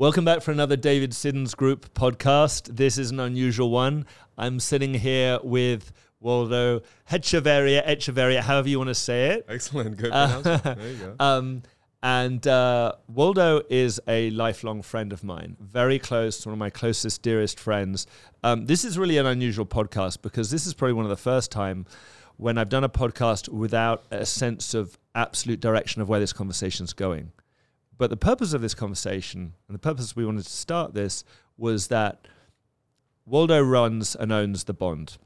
[0.00, 2.76] Welcome back for another David Siddons Group podcast.
[2.76, 4.06] This is an unusual one.
[4.36, 5.90] I'm sitting here with
[6.20, 9.46] Waldo Hechavarria, Echeveria, however you want to say it.
[9.48, 10.62] Excellent, good pronouncement.
[10.78, 11.16] there you go.
[11.18, 11.62] Um,
[12.00, 17.22] and uh, Waldo is a lifelong friend of mine, very close, one of my closest,
[17.22, 18.06] dearest friends.
[18.44, 21.50] Um, this is really an unusual podcast because this is probably one of the first
[21.50, 21.86] time
[22.36, 26.84] when I've done a podcast without a sense of absolute direction of where this conversation
[26.84, 27.32] is going.
[27.98, 31.24] But the purpose of this conversation and the purpose we wanted to start this
[31.56, 32.26] was that
[33.26, 35.18] Waldo runs and owns the bond,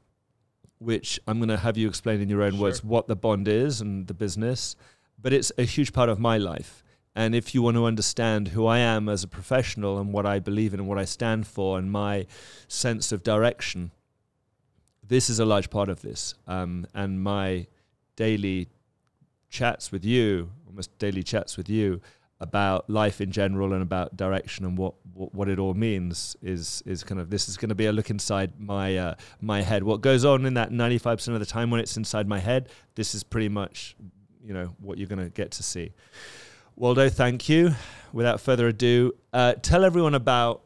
[0.79, 2.61] which I'm going to have you explain in your own Sure.
[2.61, 4.75] words what the bond is and the business.
[5.21, 6.83] But it's a huge part of my life.
[7.15, 10.39] And if you want to understand who I am as a professional and what I
[10.39, 12.25] believe in and what I stand for and my
[12.67, 13.91] sense of direction,
[15.07, 16.33] this is a large part of this.
[16.47, 17.67] Um, and my
[18.15, 18.67] daily
[19.49, 22.01] chats with you, almost daily chats with you,
[22.39, 26.83] about life in general and about direction and what, what, what it all means is
[26.85, 29.83] is kind of this is going to be a look inside my uh, my head.
[29.83, 33.15] What goes on in that 95% of the time when it's inside my head, this
[33.15, 33.95] is pretty much
[34.43, 35.93] you know what you're going to get to see.
[36.75, 37.75] Waldo, thank you.
[38.11, 40.63] Without further ado, uh, tell everyone about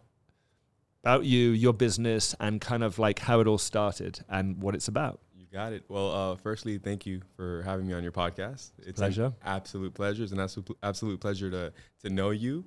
[1.03, 4.87] about you, your business, and kind of like how it all started and what it's
[4.87, 5.19] about.
[5.57, 5.85] Got it.
[5.87, 8.73] Well, uh, firstly, thank you for having me on your podcast.
[8.85, 9.25] It's Pleasure.
[9.25, 10.21] an absolute pleasure.
[10.21, 12.65] It's an absolute, absolute pleasure to to know you.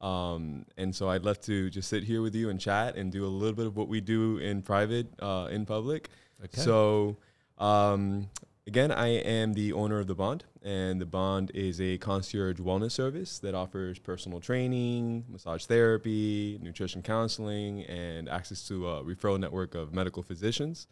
[0.00, 3.24] Um, and so I'd love to just sit here with you and chat and do
[3.24, 6.08] a little bit of what we do in private, uh, in public.
[6.42, 6.60] Okay.
[6.60, 7.16] So,
[7.58, 8.28] um,
[8.66, 12.90] again, I am the owner of the Bond, and the Bond is a concierge wellness
[12.90, 19.76] service that offers personal training, massage therapy, nutrition counseling, and access to a referral network
[19.76, 20.88] of medical physicians.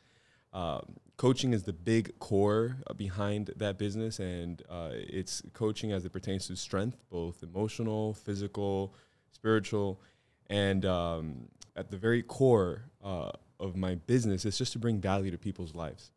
[0.53, 6.05] Um, coaching is the big core uh, behind that business, and uh, it's coaching as
[6.05, 8.95] it pertains to strength, both emotional, physical,
[9.31, 10.01] spiritual,
[10.49, 13.31] and um, at the very core uh,
[13.61, 16.11] of my business is just to bring value to people's lives,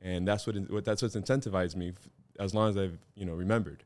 [0.00, 3.34] and that's what, what that's what's incentivized me f- as long as I've you know
[3.34, 3.84] remembered.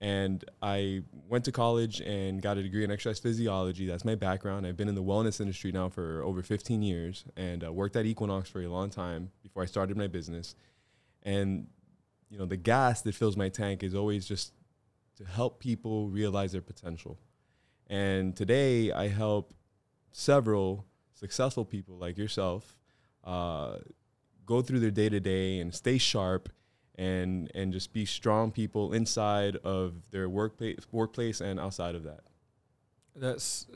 [0.00, 3.86] And I went to college and got a degree in exercise physiology.
[3.86, 4.66] That's my background.
[4.66, 8.06] I've been in the wellness industry now for over 15 years and uh, worked at
[8.06, 10.54] Equinox for a long time before I started my business.
[11.22, 11.66] And,
[12.30, 14.54] you know, the gas that fills my tank is always just
[15.16, 17.18] to help people realize their potential.
[17.88, 19.52] And today I help
[20.12, 22.78] several successful people like yourself
[23.24, 23.76] uh,
[24.46, 26.48] go through their day to day and stay sharp
[27.00, 32.20] and and just be strong people inside of their workplace workplace and outside of that.
[33.16, 33.66] That's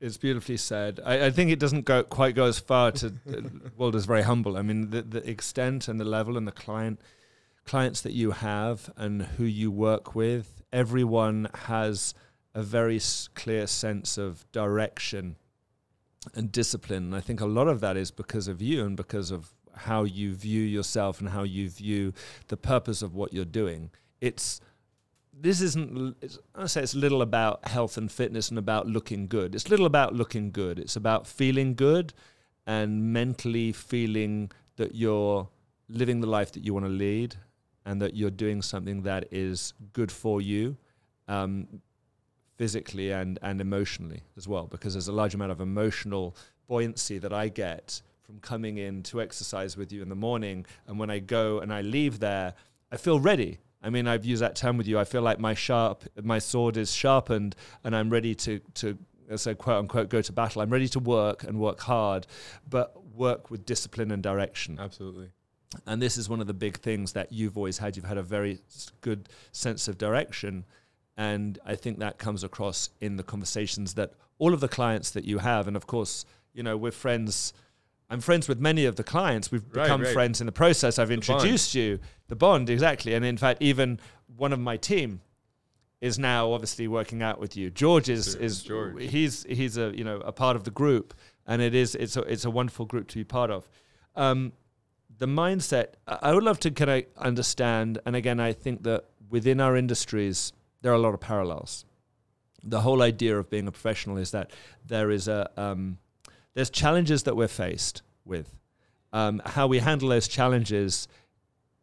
[0.00, 1.00] it's beautifully said.
[1.04, 3.14] I, I think it doesn't go quite go as far to
[3.78, 4.58] Waldo's very humble.
[4.58, 7.00] I mean, the, the extent and the level and the client
[7.64, 12.14] clients that you have and who you work with, everyone has
[12.54, 15.36] a very s- clear sense of direction
[16.34, 17.04] and discipline.
[17.04, 20.04] And I think a lot of that is because of you and because of how
[20.04, 22.12] you view yourself and how you view
[22.48, 23.90] the purpose of what you're doing.
[24.20, 24.60] It's
[25.40, 26.16] this isn't
[26.54, 29.54] I say it's little about health and fitness and about looking good.
[29.54, 30.78] It's little about looking good.
[30.78, 32.12] It's about feeling good
[32.66, 35.48] and mentally feeling that you're
[35.88, 37.36] living the life that you want to lead
[37.86, 40.76] and that you're doing something that is good for you
[41.28, 41.66] um,
[42.56, 46.36] physically and, and emotionally as well because there's a large amount of emotional
[46.66, 50.98] buoyancy that I get from coming in to exercise with you in the morning and
[50.98, 52.52] when I go and I leave there
[52.92, 55.54] I feel ready I mean I've used that term with you I feel like my
[55.54, 58.98] sharp my sword is sharpened and I'm ready to to
[59.36, 62.26] so quote unquote go to battle I'm ready to work and work hard
[62.68, 65.30] but work with discipline and direction Absolutely.
[65.86, 67.96] and this is one of the big things that you've always had.
[67.96, 68.60] You've had a very
[69.00, 70.64] good sense of direction.
[71.16, 75.24] And I think that comes across in the conversations that all of the clients that
[75.24, 75.66] you have.
[75.66, 76.24] And of course,
[76.54, 77.52] you know, we're friends.
[78.10, 79.50] I'm friends with many of the clients.
[79.52, 80.12] We've Right, become right.
[80.12, 80.98] friends in the process.
[80.98, 81.28] I've The bond.
[81.28, 83.12] introduced you, the bond, exactly.
[83.14, 84.00] And in fact, even
[84.36, 85.20] one of my team
[86.00, 87.70] is now obviously working out with you.
[87.70, 89.02] George is Sir, is George.
[89.10, 91.12] he's he's a you know a part of the group,
[91.46, 93.68] and it is it's a it's a wonderful group to be part of.
[94.16, 94.52] Um,
[95.18, 99.04] the mindset I I would love to kind of understand, and again, I think that
[99.28, 100.52] within our industries
[100.82, 101.84] there are a lot of parallels.
[102.62, 104.52] The whole idea of being a professional is that
[104.86, 105.98] there is a um,
[106.58, 108.50] there's challenges that we're faced with.
[109.12, 111.06] Um, how we handle those challenges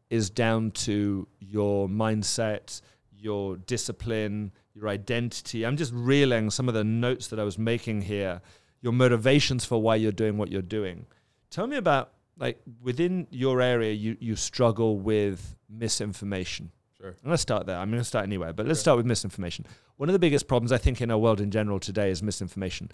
[0.09, 2.81] is down to your mindset,
[3.17, 5.65] your discipline, your identity.
[5.65, 8.41] I'm just reeling some of the notes that I was making here,
[8.81, 11.05] your motivations for why you're doing what you're doing.
[11.49, 16.69] Tell me about like within your area you, you struggle with misinformation.
[17.05, 17.15] Sure.
[17.21, 17.29] Sure.
[17.29, 17.77] Let's start there.
[17.77, 19.65] I'm going to start anywhere, but let's start with misinformation.
[19.97, 22.91] One of the biggest problems I think in our world in general today is misinformation.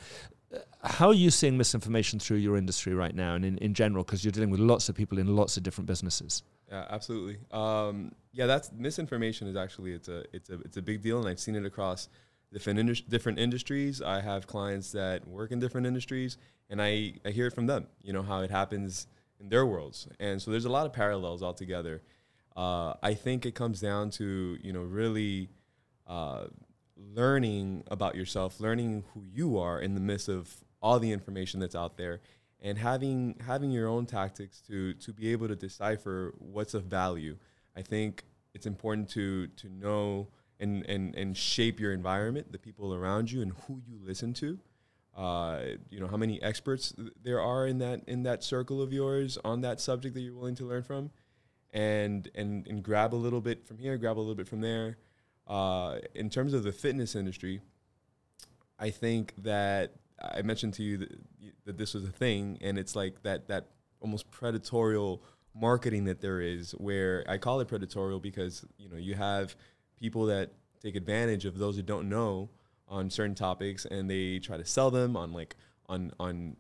[0.54, 4.04] Uh, How are you seeing misinformation through your industry right now and in, in general?
[4.04, 6.44] Because you're dealing with lots of people in lots of different businesses.
[6.70, 7.38] Yeah, absolutely.
[7.52, 11.28] Um, yeah, that's misinformation is actually it's a it's a it's a big deal, and
[11.28, 12.10] I've seen it across
[12.52, 14.02] different indus- different industries.
[14.02, 16.38] I have clients that work in different industries,
[16.70, 17.88] and I I hear it from them.
[18.02, 19.08] You know how it happens
[19.40, 22.02] in their worlds, and so there's a lot of parallels altogether.
[22.56, 25.50] Uh, I think it comes down to you know really
[26.08, 26.46] uh,
[26.96, 31.76] learning about yourself, learning who you are in the midst of all the information that's
[31.76, 32.20] out there,
[32.62, 37.38] and having having your own tactics to to be able to decipher what's of value.
[37.76, 40.28] I think it's important to to know
[40.60, 44.60] and and and shape your environment, the people around you, and who you listen to.
[45.16, 45.60] Uh,
[45.90, 49.38] you know how many experts th- there are in that in that circle of yours
[49.44, 51.12] on that subject that you're willing to learn from,
[51.74, 54.98] and and and grab a little bit from here, grab a little bit from there.
[55.48, 57.62] Uh, in terms of the fitness industry,
[58.80, 61.12] I think that I mentioned to you that,
[61.66, 63.68] that this was a thing, and it's like that that
[64.00, 65.22] almost predatorial
[65.54, 69.56] marketing that there is, where I call it predatorial because you know you have
[70.00, 70.52] people that
[70.82, 72.50] take advantage of those who don't know
[72.88, 75.56] on certain topics, and they try to sell them on like
[75.88, 76.58] on on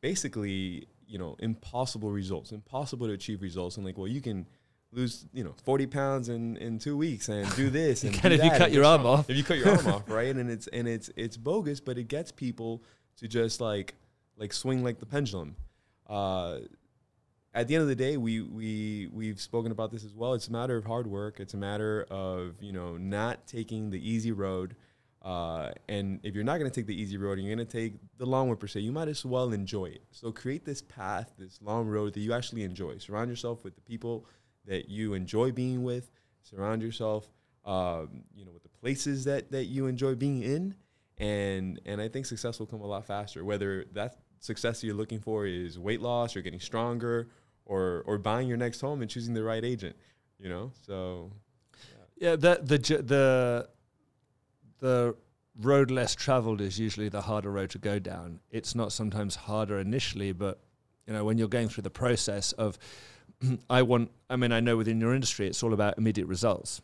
[0.00, 4.46] basically you know impossible results, impossible to achieve results, and like well you can
[4.92, 8.42] lose you know 40 pounds in in two weeks and do this and do if
[8.42, 9.28] you cut your arm off.
[9.28, 10.34] if you cut your arm off right?
[10.34, 12.82] And it's and it's it's bogus but it gets people
[13.18, 13.94] to just like
[14.36, 15.56] like swing like the pendulum.
[16.08, 16.60] Uh
[17.52, 20.34] at the end of the day we we we've spoken about this as well.
[20.34, 21.40] It's a matter of hard work.
[21.40, 24.76] It's a matter of you know not taking the easy road
[25.22, 27.70] uh, and if you're not going to take the easy road and you're going to
[27.70, 30.02] take the long one per se, you might as well enjoy it.
[30.10, 32.96] So create this path, this long road that you actually enjoy.
[32.98, 34.24] Surround yourself with the people
[34.66, 36.10] that you enjoy being with.
[36.42, 37.28] Surround yourself,
[37.66, 40.74] um, you know, with the places that that you enjoy being in,
[41.18, 43.44] and and I think success will come a lot faster.
[43.44, 47.28] Whether that success you're looking for is weight loss or getting stronger,
[47.66, 49.96] or or buying your next home and choosing the right agent,
[50.38, 50.72] you know.
[50.86, 51.30] So
[52.16, 53.68] Yeah, the the the
[54.80, 55.14] the
[55.60, 58.40] road less traveled is usually the harder road to go down.
[58.50, 60.58] It's not sometimes harder initially, but
[61.06, 62.78] you know when you're going through the process of
[63.70, 66.80] I want I mean I know within your industry it's all about immediate results.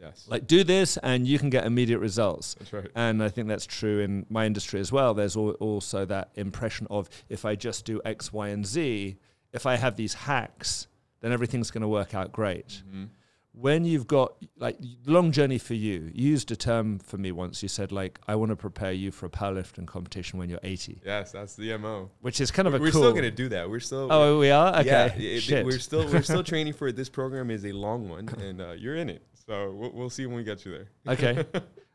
[0.00, 2.54] yes, Like do this and you can get immediate results.
[2.54, 2.90] that's right.
[2.94, 5.14] And I think that's true in my industry as well.
[5.14, 9.16] There's al- also that impression of if I just do X, Y, and Z,
[9.52, 10.88] if I have these hacks,
[11.20, 12.82] then everything's going to work out great.
[12.92, 13.08] Mhm.
[13.56, 17.62] When you've got like long journey for you, you used a term for me once.
[17.62, 21.02] You said like, I want to prepare you for a powerlifting competition when you're 80,
[21.06, 22.10] Yes, that's the mo.
[22.20, 23.02] which is kind of a we're cool.
[23.02, 23.70] still gonna do that.
[23.70, 24.08] We're still.
[24.10, 24.86] oh, we are okay.
[24.86, 25.64] Yeah, it- Shit.
[25.64, 26.96] we're still we're still training for it.
[26.96, 29.22] This program is a long one, and uh, you're in it.
[29.46, 30.88] So we'll, we'll see when we get you there.
[31.14, 31.44] Okay.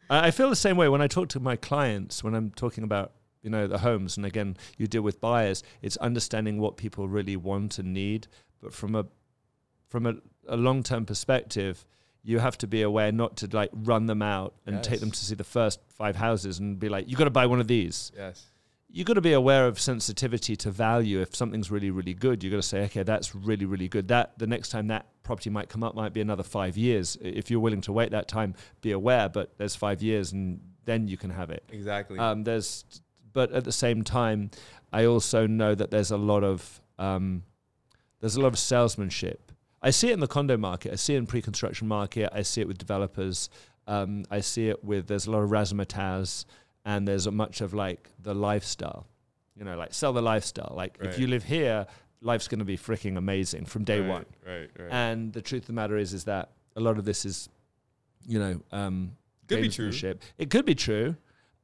[0.10, 2.84] I I feel the same way when I talk to my clients when I'm talking
[2.86, 3.12] about
[3.44, 5.62] you know the homes, and again, you deal with buyers.
[5.82, 8.28] It's understanding what people really want and need,
[8.62, 9.06] but from a
[9.90, 10.14] from a,
[10.50, 11.86] a long term perspective,
[12.24, 15.18] you have to be aware not to like run them out and take them to
[15.18, 18.12] see the first five houses and be like, you got to buy one of these.
[18.16, 18.46] Yes.
[18.92, 21.22] You got to be aware of sensitivity to value.
[21.22, 24.08] If something's really, really good, you got to say, okay, that's really, really good.
[24.08, 27.16] That the next time that property might come up might be another five years.
[27.22, 29.30] If you're willing to wait that time, be aware.
[29.30, 31.64] But there's five years, and then you can have it.
[31.72, 32.18] Exactly.
[32.18, 32.84] Um, there's,
[33.32, 34.50] but at the same time,
[34.92, 37.44] I also know that there's a lot of um,
[38.20, 39.49] there's a lot of salesmanship.
[39.82, 40.92] I see it in the condo market.
[40.92, 42.30] I see it in pre-construction market.
[42.34, 43.50] I see it with developers.
[43.88, 46.46] Um, I see it with there's a lot of razzmatazz,
[46.86, 49.08] and there's a much of like the lifestyle.
[49.56, 50.74] You know, like sell the lifestyle.
[50.76, 51.10] Like Right.
[51.10, 51.88] if you live here,
[52.22, 54.26] life's going to be freaking amazing from day right, one.
[54.46, 54.70] Right.
[54.78, 54.90] Right.
[54.92, 57.50] And the truth of the matter is, is that a lot of this is,
[58.26, 59.12] you know, um,
[59.48, 59.92] Could be true.
[60.38, 61.16] It could be true,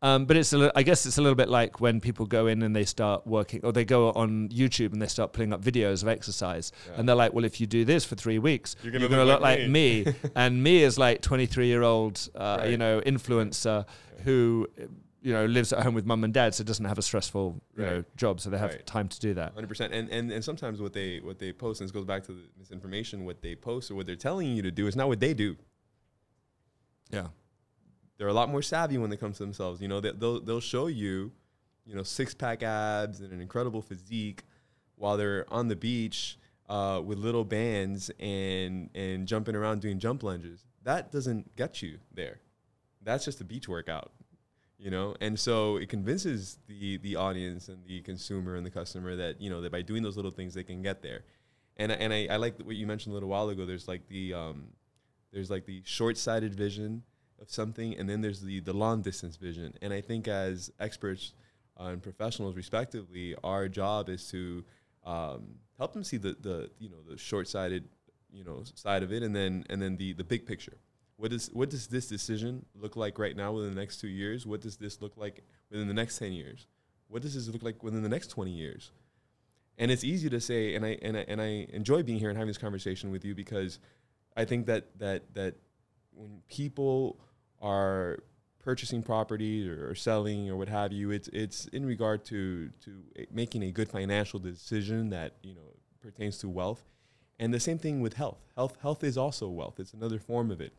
[0.07, 2.47] um, but it's a li- I guess it's a little bit like when people go
[2.47, 5.61] in and they start working, or they go on YouTube and they start putting up
[5.61, 6.93] videos of exercise, Yeah.
[6.97, 9.33] and they're like, "Well, if you do this for three weeks, You're you're gonna look
[9.35, 13.85] look like like me." and me is like 23 year old, uh, you know, influencer
[14.23, 14.67] who.
[15.27, 17.83] You know, lives at home with mum and dad, so doesn't have a stressful, you
[17.83, 18.85] know, job, so they have Right.
[18.85, 19.53] time to do that.
[19.55, 22.21] Hundred percent, and and and sometimes what they what they post, and this goes back
[22.25, 23.25] to the misinformation.
[23.25, 25.55] What they post or what they're telling you to do is not what they do.
[27.11, 27.29] Yeah,
[28.17, 29.81] They're a lot more savvy when it comes to themselves.
[29.81, 31.31] You know, they, they'll they'll show you,
[31.85, 34.43] you know, six pack abs and an incredible physique,
[34.95, 36.37] while they're on the beach
[36.69, 40.65] uh, with little bands and and jumping around doing jump lunges.
[40.83, 42.39] That doesn't get you there.
[43.01, 44.11] That's just a beach workout.
[44.77, 49.15] You know, and so it convinces the the audience and the consumer and the customer
[49.15, 51.23] that you know that by doing those little things they can get there.
[51.77, 53.65] And and I, I like what you mentioned a little while ago.
[53.65, 54.67] There's like the um,
[55.31, 57.03] there's like the short-sighted vision
[57.41, 59.73] of something, and then there's the the long distance vision.
[59.81, 61.33] And I think as experts
[61.79, 64.63] uh, and professionals, respectively, our job is to
[65.05, 67.87] um, help them see the the you know the short-sighted
[68.31, 70.77] you know side of it, and then and then the the big picture.
[71.17, 74.45] What does what does this decision look like right now within the next two years?
[74.45, 76.67] What does this look like within the next ten years?
[77.07, 78.91] What does this look like within the next twenty years?
[79.77, 82.37] And it's easy to say, and I and I and I enjoy being here and
[82.37, 83.79] having this conversation with you because
[84.35, 85.55] I think that that that
[86.15, 87.19] when people
[87.61, 88.19] are
[88.59, 92.91] purchasing property or, or selling or what have you, it's it's in regard to to
[93.31, 96.83] making a good financial decision that you know pertains to wealth.
[97.37, 98.39] And the same thing with health.
[98.55, 99.79] Health health is also wealth.
[99.79, 100.73] It's another form of it.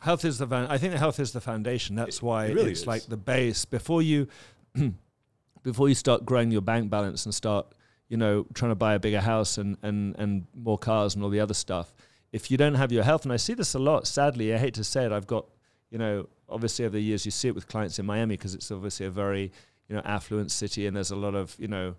[0.00, 1.96] Health is the van- I think health is the foundation.
[1.96, 2.86] That's It- why it really it's is.
[2.86, 4.28] like the base before you
[5.62, 7.66] before you start growing your bank balance and start
[8.08, 11.30] you know trying to buy a bigger house and and and more cars and all
[11.30, 11.92] the other stuff.
[12.36, 14.06] If you don't have your health, and I see this a lot.
[14.06, 15.44] Sadly, I hate to say it, I've got
[15.90, 16.14] you know
[16.56, 19.10] obviously over the years you see it with clients in Miami because it's obviously a
[19.10, 19.44] very
[19.88, 21.94] you know affluent city and there's a lot of you know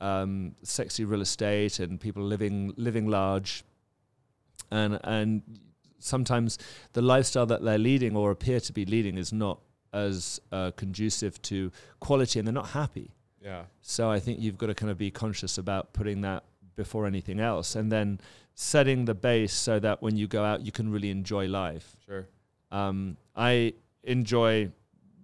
[0.00, 3.64] um, sexy real estate and people living living large
[4.70, 5.42] and and
[5.98, 6.58] sometimes
[6.94, 9.60] the lifestyle that they're leading or appear to be leading is not
[9.92, 11.70] as uh, conducive to
[12.00, 13.10] quality and they're not happy
[13.44, 13.64] Yeah.
[13.82, 16.42] so i think you've got to kind of be conscious about putting that
[16.76, 18.20] before anything else and then
[18.54, 22.26] setting the base so that when you go out you can really enjoy life Sure.
[22.70, 23.72] um, i
[24.04, 24.70] enjoy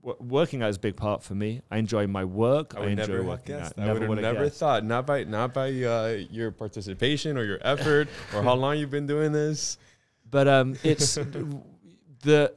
[0.02, 2.80] w- working out is a big part for me i enjoy my work I i,
[2.80, 4.58] would enjoy never working out I would have never guessed.
[4.60, 4.84] thought.
[4.84, 9.06] Not by not by uh, your participation or your effort or how long you've been
[9.06, 9.76] doing this.
[10.30, 11.14] but um, it's
[12.22, 12.52] the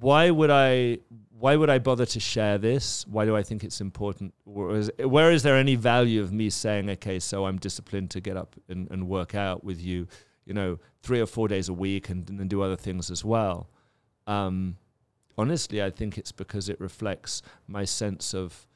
[0.00, 0.98] why would I
[1.38, 3.04] why would I bother to share this?
[3.08, 4.34] Why do I think it's important?
[4.46, 8.20] Or is, where is there any value of me saying, okay, so I'm disciplined to
[8.20, 10.06] get up and, and work out with you,
[10.44, 13.68] you know, three or four days a week and, and do other things as well?
[14.28, 14.76] Um,
[15.36, 18.68] honestly, I think it's because it reflects my sense of,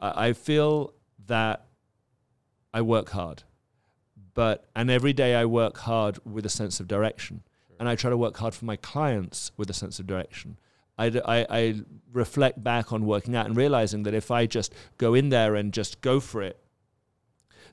[0.00, 0.94] I, I feel
[1.26, 1.66] that
[2.72, 3.42] I work hard,
[4.32, 7.42] but, and every day I work hard with a sense of direction
[7.78, 10.56] and I try to work hard for my clients with a sense of direction.
[10.98, 11.80] I, I- I
[12.12, 15.72] reflect back on working out and realizing that if I just go in there and
[15.72, 16.58] just go for it,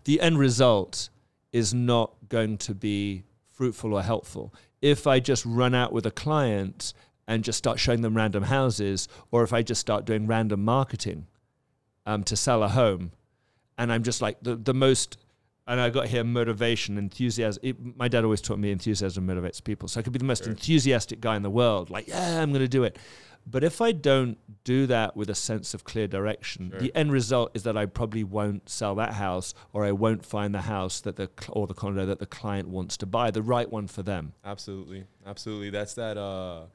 [0.05, 1.09] the end result
[1.51, 4.53] is not going to be fruitful or helpful.
[4.81, 6.93] If I just run out with a client
[7.27, 11.27] and just start showing them random houses, or if I just start doing random marketing
[12.05, 13.11] um, to sell a home,
[13.77, 15.17] and I'm just like the, the most
[15.69, 17.59] and I got here motivation, enthusiasm.
[17.63, 19.88] It, my dad always taught me enthusiasm motivates people.
[19.88, 20.51] So I could be the most Sure.
[20.51, 22.97] enthusiastic guy in the world, like, yeah, I'm going to do it.
[23.45, 26.79] But if I don't do that with a sense of clear direction, Sure.
[26.81, 30.53] the end result is that I probably won't sell that house, or I won't find
[30.53, 33.71] the house that the or the condo that the client wants to buy, the right
[33.71, 34.33] one for them.
[34.43, 35.69] Absolutely, absolutely.
[35.69, 36.65] That's that uh,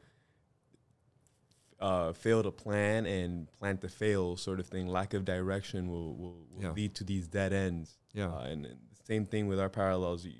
[1.80, 4.86] uh, fail to plan and plan to fail sort of thing.
[4.88, 6.72] Lack of direction will will, will Yeah.
[6.72, 7.98] lead to these dead ends.
[8.14, 8.28] Yeah.
[8.28, 10.24] Uh, and, and same thing with our parallels.
[10.24, 10.32] You,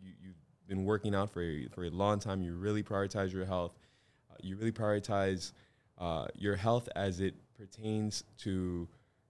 [0.00, 2.42] you, you've been working out for a, for a long time.
[2.42, 3.76] You really prioritize your health.
[4.30, 5.52] Uh, you really prioritize
[5.98, 8.88] uh, your health as it pertains to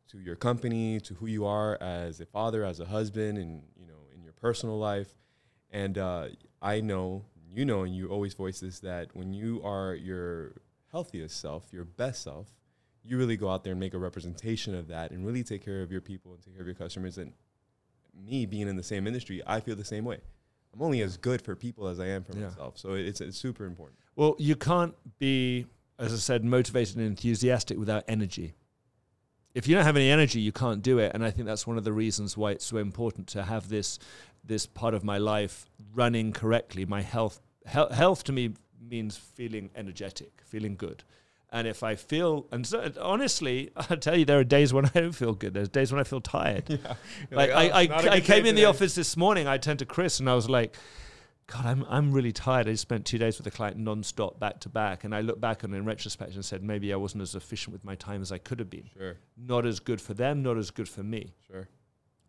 [0.08, 3.86] to your company, to who you are as a father, as a husband, and you
[3.86, 5.14] know in your personal life.
[5.70, 6.28] And uh,
[6.62, 10.52] I know, you know, and you always voice this that when you are your
[10.92, 12.54] healthiest self, your best self,
[13.02, 15.82] you really go out there and make a representation of that and really take care
[15.82, 17.18] of your people and take care of your customers.
[17.18, 17.32] And
[18.24, 20.18] me being in the same industry, I feel the same way.
[20.74, 22.46] I'm only as good for people as I am for Yeah.
[22.48, 22.78] myself.
[22.78, 23.98] So it's, it's super important.
[24.14, 25.66] Well, you can't be,
[25.98, 28.54] as I said, motivated and enthusiastic without energy.
[29.54, 31.12] If you don't have any energy, you can't do it.
[31.14, 33.98] And I think that's one of the reasons why it's so important to have this
[34.44, 36.84] this part of my life running correctly.
[36.84, 41.02] My health health, health to me means feeling energetic, feeling good.
[41.56, 44.90] And if I feel, and so, honestly, I tell you, there are days when I
[44.90, 45.54] don't feel good.
[45.54, 46.68] There's days when I feel tired.
[46.68, 46.94] Yeah.
[47.30, 49.46] Like, I, I, I came in the office this morning.
[49.46, 50.76] I turned to Chris and I was like,
[51.46, 52.68] God, I'm I'm really tired.
[52.68, 55.40] I just spent two days with a client non-stop, back to back, and I look
[55.40, 58.20] back on it in retrospect and said maybe I wasn't as efficient with my time
[58.20, 58.90] as I could have been.
[58.92, 61.32] Sure, Not as good for them, not as good for me.
[61.46, 61.68] sure.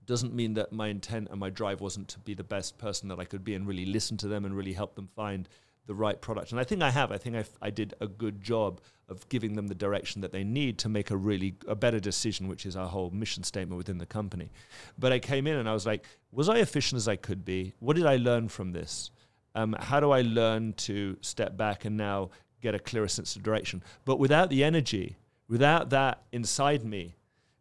[0.05, 3.19] Doesn't mean that my intent and my drive wasn't to be the best person that
[3.19, 5.49] I could be and really listen to them and really help them find
[5.87, 6.51] the right product.
[6.51, 7.11] And I think I have.
[7.11, 10.77] I think I, did a good job of giving them the direction that they need
[10.79, 14.05] to make a really a better decision, which is our whole mission statement within the
[14.05, 14.51] company.
[14.99, 17.73] But I came in and I was like, was I efficient as I could be?
[17.79, 19.11] What did I learn from this?
[19.55, 22.29] Um, how do I learn to step back and now
[22.61, 23.81] get a clearer sense of direction?
[24.05, 25.17] But without the energy,
[25.47, 27.15] without that inside me,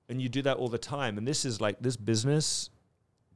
[0.09, 2.71] and you do that all the time, and this is like this business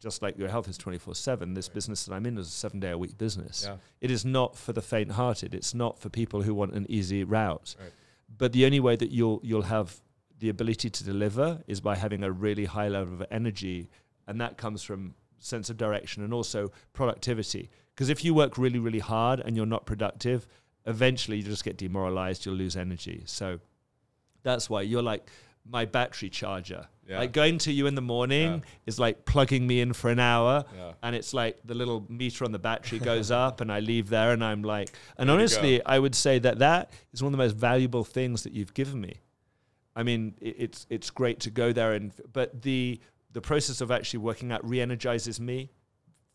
[0.01, 0.83] just like your health is mm.
[0.83, 3.65] 24 7, this business that I'm in is a seven day a week business.
[3.67, 3.77] Yeah.
[4.01, 5.55] It is not for the faint hearted.
[5.55, 7.77] It's not for people who want an easy route.
[7.79, 7.93] Right.
[8.37, 10.01] But the only way that you'll, you'll have
[10.39, 13.91] the ability to deliver is by having a really high level of energy.
[14.27, 17.71] And that comes from sense of direction and also productivity.
[17.95, 20.47] Because if you work really, really hard and you're not productive,
[20.87, 23.23] eventually you just get demoralized, you'll lose energy.
[23.27, 23.61] So
[24.43, 25.29] that's why you're like
[25.69, 26.87] my battery charger.
[27.11, 27.19] Yeah.
[27.19, 28.61] Like going to you in the morning Yeah.
[28.87, 30.65] is like plugging me in for an hour.
[30.77, 30.93] Yeah.
[31.03, 34.31] And it's like the little meter on the battery goes up, and I leave there,
[34.33, 35.85] and I'm like, and There honestly.
[35.85, 39.01] I would say that that is one of the most valuable things that you've given
[39.01, 39.15] me.
[39.97, 43.01] I mean, i- it's it's great to go there, and but the
[43.33, 45.71] the process of actually working out re-energizes me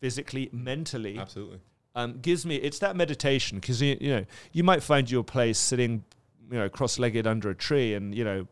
[0.00, 1.60] physically, mentally, Absolutely.
[1.94, 5.58] um, gives me it's that meditation because you, you know you might find your place
[5.58, 6.04] sitting
[6.50, 8.46] you know cross-legged under a tree and you know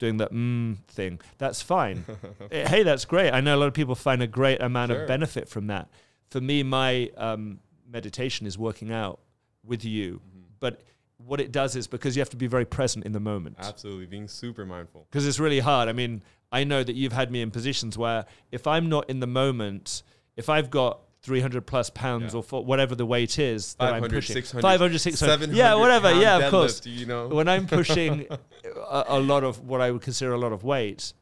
[0.00, 2.04] doing that mm thing that's fine
[2.50, 5.02] Eh, hey that's great i know a lot of people find a great amount Sure.
[5.02, 5.88] of benefit from that
[6.30, 9.20] for me my um, meditation is working out
[9.64, 10.40] with you Mm-hmm.
[10.58, 10.80] but
[11.18, 14.06] what it does is because you have to be very present in the moment Absolutely.
[14.06, 15.06] Being super mindful.
[15.10, 15.86] because it's really hard.
[15.90, 19.20] I mean, I know that you've had me in positions where if I'm not in
[19.20, 20.02] the moment,
[20.36, 22.38] if I've got 300 plus pounds Yeah.
[22.38, 26.12] or for whatever the weight is that I'm pushing, 600, 500, 600, 700 yeah, whatever,
[26.14, 26.80] yeah, of course.
[26.80, 27.28] deadlift, You know.
[27.28, 31.12] When I'm pushing a, a lot of what I would consider a lot of weight,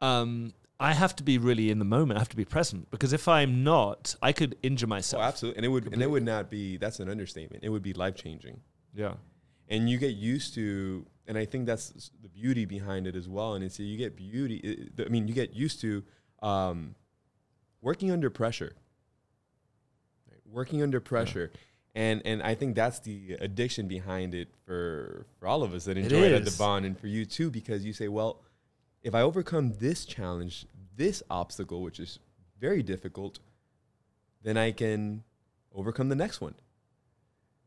[0.00, 2.18] um, I have to be really in the moment.
[2.18, 5.22] I have to be present because if I'm not, I could injure Oh, myself.
[5.22, 5.58] absolutely.
[5.58, 7.64] And it would and it would not be that's an understatement.
[7.64, 8.60] It would be life changing.
[8.94, 9.14] yeah.
[9.68, 13.54] and you get used to and i think that's the beauty behind it as well
[13.54, 14.58] and it's you get beauty
[14.98, 16.02] i- i mean you get used to
[16.42, 16.94] um,
[17.84, 18.72] working under pressure.
[20.28, 20.40] Right?
[20.50, 21.52] working under pressure.
[21.94, 25.96] And and i think that's the addiction behind it for for all of us that
[25.96, 28.42] enjoy it at the bond and for you too because you say well
[29.04, 32.18] if i overcome this challenge this obstacle which is
[32.60, 33.38] very difficult
[34.42, 35.22] then i can
[35.72, 36.54] overcome the next one.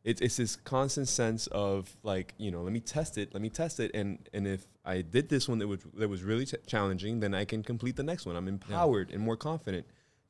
[0.04, 3.50] It's it's this constant sense of like you know let me test it let me
[3.50, 3.92] test it.
[3.94, 7.34] And and if i did this one that was that was really ch- challenging then
[7.34, 8.36] i can complete the next one.
[8.36, 9.86] I'm empowered and more confident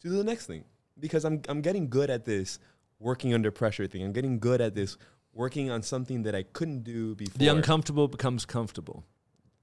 [0.07, 0.63] to do the next thing
[0.99, 2.59] because i'm i'm getting good at this
[2.99, 4.03] working under pressure thing.
[4.03, 4.97] I'm getting good at this
[5.33, 7.37] working on something that i couldn't do before.
[7.37, 9.03] The uncomfortable becomes comfortable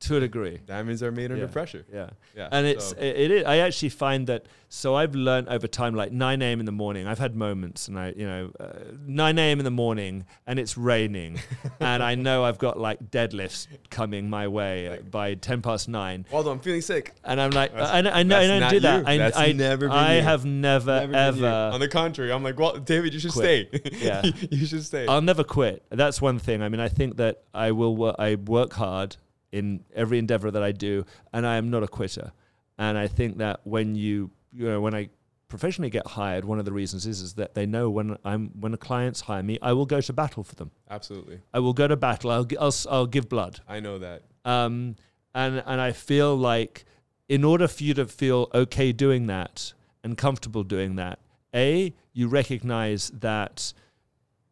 [0.01, 0.59] to a degree.
[0.67, 1.51] diamonds are made under Yeah.
[1.51, 2.11] pressure Yeah.
[2.37, 5.67] yeah and it's so- it, it is, I actually find that so I've learned over
[5.69, 6.61] time like 9 a.m.
[6.61, 8.67] in the morning I've had moments and I you know uh,
[9.07, 9.61] 9 a.m.
[9.61, 11.39] in the morning and it's raining
[11.81, 16.27] and I know I've got like deadlifts coming my way uh, by 10 past 9
[16.33, 18.99] although i'm feeling sick and I'm like I, know- I know I don't do that
[19.01, 19.07] you.
[19.07, 20.23] I, That's I, never been I you.
[20.23, 23.69] have never, Never ever on the contrary i'm like well david you should Quit.
[23.85, 24.23] stay Yeah.
[24.51, 25.83] you should stay I'll never quit.
[25.91, 26.63] That's one thing.
[26.63, 27.95] I mean, I think that I will.
[27.97, 29.17] Wor- I work hard
[29.55, 32.33] in every endeavor that I do, and I am not a quitter.
[32.77, 35.11] And I think that when you, you know, when I
[35.47, 38.73] professionally get hired, one of the reasons is is that they know when I'm when
[38.73, 40.73] the clients hire me, I will go to battle for them.
[40.91, 42.31] absolutely I will go to battle.
[42.31, 43.61] I'll I'll, I'll give blood.
[43.69, 44.97] i know that Um,
[45.35, 46.85] and and I feel like
[47.29, 51.21] in order for you to feel okay doing that and comfortable doing that,
[51.55, 53.73] a you recognize that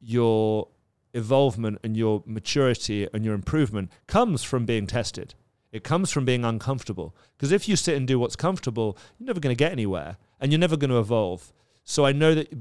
[0.00, 0.68] your
[1.14, 5.35] evolvement and your maturity and your improvement comes from being tested.
[5.72, 7.16] It comes from being uncomfortable.
[7.37, 10.53] Because if you sit and do what's comfortable, you're never going to get anywhere and
[10.53, 11.53] you're never going to evolve.
[11.85, 12.53] So I know that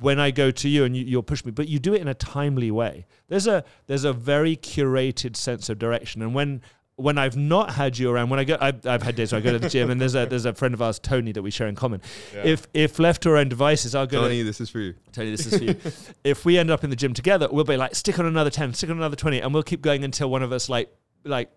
[0.00, 2.08] when I go to you and you, you'll push me, but you do it in
[2.08, 3.06] a timely way.
[3.28, 6.62] There's a there's a very curated sense of direction, and when
[6.98, 9.42] when I've not had you around, when I go, I've, I've had days where I
[9.44, 11.50] go to the gym, and there's a there's a friend of ours, Tony, that we
[11.52, 12.02] share in common.
[12.34, 12.42] Yeah.
[12.44, 14.18] If if left to our own devices, I'll go.
[14.22, 14.94] to- Tony, this is for you.
[15.12, 15.76] Tony, this is for you.
[16.24, 18.74] if we end up in the gym together, we'll be like, stick on another 10,
[18.74, 20.92] stick on another 20, and we'll keep going until one of us, like,
[21.24, 21.50] like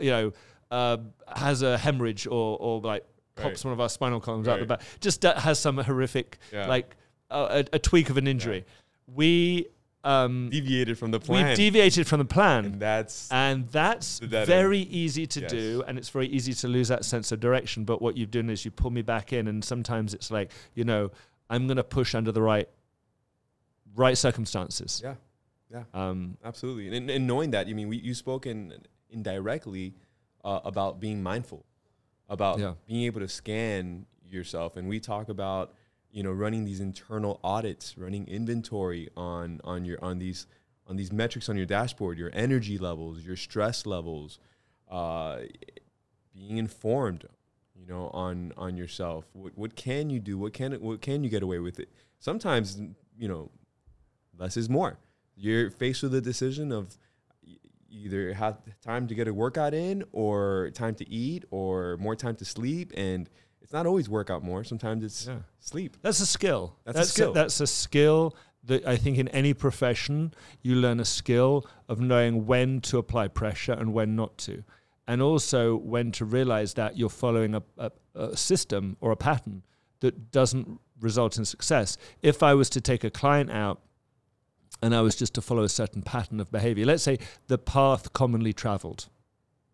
[0.00, 0.32] you know,
[0.72, 0.96] uh,
[1.34, 3.04] has a hemorrhage or, or like
[3.36, 3.64] pops Right.
[3.66, 6.66] one of our spinal columns out the back, just has some horrific, Yeah.
[6.66, 6.96] like,
[7.30, 8.64] uh, a, a tweak of an injury.
[9.06, 9.68] We,
[10.04, 11.46] um, Deviated from the plan.
[11.48, 12.64] we've deviated from the plan.
[12.66, 15.50] and that's And that's very easy to Yes.
[15.50, 17.84] do, and it's very easy to lose that sense of direction.
[17.84, 20.84] But what you've done is you pull me back in, and sometimes it's like, you
[20.84, 21.10] know,
[21.50, 22.68] I'm going to push under the right,
[23.96, 25.00] right circumstances.
[25.02, 25.14] yeah,
[25.70, 26.96] yeah, Um, absolutely.
[26.96, 28.74] And, and knowing that, I mean, we, you spoke in,
[29.10, 29.94] indirectly
[30.44, 31.64] uh, about being mindful,
[32.28, 32.74] about Yeah.
[32.86, 35.74] being able to scan yourself, and we talk about
[36.18, 40.48] you know running these internal audits, running inventory on on your on these
[40.88, 44.40] on these metrics on your dashboard, your energy levels, your stress levels,
[44.90, 45.38] uh,
[46.34, 47.24] being informed,
[47.72, 49.26] you know, on on yourself.
[49.32, 50.36] What what can you do?
[50.36, 51.88] What can what can you get away with it?
[52.18, 52.80] Sometimes,
[53.16, 53.52] you know,
[54.36, 54.98] less is more.
[55.36, 56.98] You're faced with the decision of
[57.88, 62.34] either have time to get a workout in, or time to eat, or more time
[62.34, 63.30] to sleep, and
[63.68, 64.64] it's not always work out more.
[64.64, 65.40] Sometimes it's Yeah.
[65.60, 65.98] sleep.
[66.00, 66.74] That's a skill.
[66.84, 67.34] That's a skill.
[67.34, 72.46] that's a skill that I think in any profession you learn a skill of knowing
[72.46, 74.64] when to apply pressure and when not to,
[75.06, 79.62] and also when to realize that you're following a, a, a system or a pattern
[80.00, 81.98] that doesn't result in success.
[82.22, 83.82] If I was to take a client out
[84.80, 88.14] and I was just to follow a certain pattern of behavior, let's say the path
[88.14, 89.08] commonly traveled.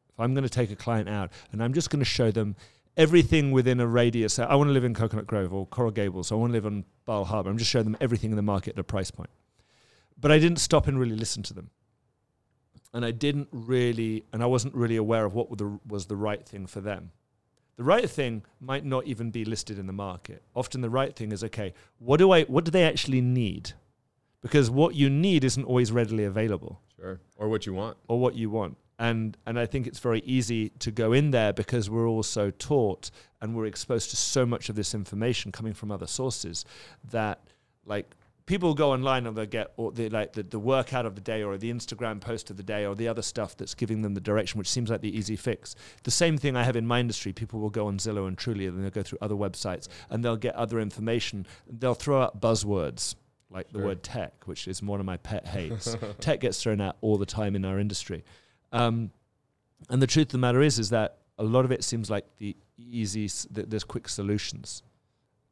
[0.09, 2.57] If I'm going to take a client out and I'm just going to show them
[2.97, 4.39] everything within a radius.
[4.39, 6.31] I want to live in Coconut Grove or Coral Gables.
[6.31, 7.51] I want to live on Bal Harbour.
[7.51, 9.31] I'm just showing them everything in the market at a price point.
[10.21, 11.71] But I didn't stop and really listen to them.
[12.93, 16.47] And I didn't really, and I wasn't really aware of what the, was the right
[16.47, 17.11] thing for them.
[17.77, 20.43] The right thing might not even be listed in the market.
[20.55, 23.73] Often the right thing is okay, what do I what do they actually need?
[24.43, 27.19] Because what you need isn't always readily available Sure.
[27.37, 27.97] Or what you want.
[28.07, 28.77] or what you want.
[28.99, 32.51] And and I think it's very easy to go in there because we're all so
[32.51, 36.65] taught and we're exposed to so much of this information coming from other sources
[37.11, 37.41] that
[37.85, 38.15] like
[38.47, 41.43] people go online and they'll get or the like the, the workout of the day
[41.43, 44.21] or the Instagram post of the day or the other stuff that's giving them the
[44.21, 45.75] direction, which seems like the easy fix.
[46.03, 47.33] The same thing I have in my industry.
[47.33, 50.37] People will go on Zillow and Trulia and they'll go through other websites and they'll
[50.37, 51.47] get other information.
[51.67, 53.15] They'll throw out buzzwords
[53.51, 55.97] like the word tech, which is one of my pet hates.
[56.21, 58.25] tech gets thrown out all the time in our industry.
[58.75, 59.11] Um,
[59.91, 62.27] and the truth of the matter is, is that a lot of it seems like
[62.39, 64.83] the easy, th- there's quick solutions,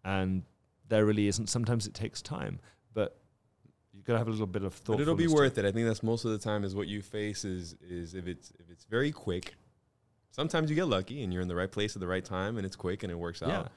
[0.05, 0.43] and
[0.89, 1.49] there really isn't.
[1.49, 2.59] Sometimes it takes time,
[2.95, 3.17] but
[3.93, 4.95] you've got to have a little bit of thought.
[4.97, 5.65] But it'll be worth it.
[5.65, 8.53] I think that's most of the time is what you face is is if it's
[8.59, 9.55] if it's very quick.
[10.31, 12.65] Sometimes you get lucky and you're in the right place at the right time and
[12.65, 13.59] it's quick and it works Yeah.
[13.59, 13.71] out.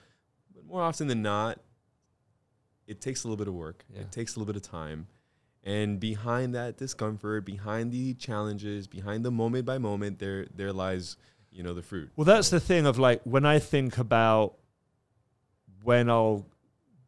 [0.55, 1.59] But more often than not,
[2.87, 3.83] it takes a little bit of work.
[3.93, 4.01] Yeah.
[4.01, 5.07] It takes a little bit of time.
[5.65, 11.17] And behind that discomfort, behind the challenges, behind the moment by moment, there there lies,
[11.51, 12.11] you know, the fruit.
[12.15, 14.53] Well, that's the thing of like when I think about
[15.83, 16.45] when I'll,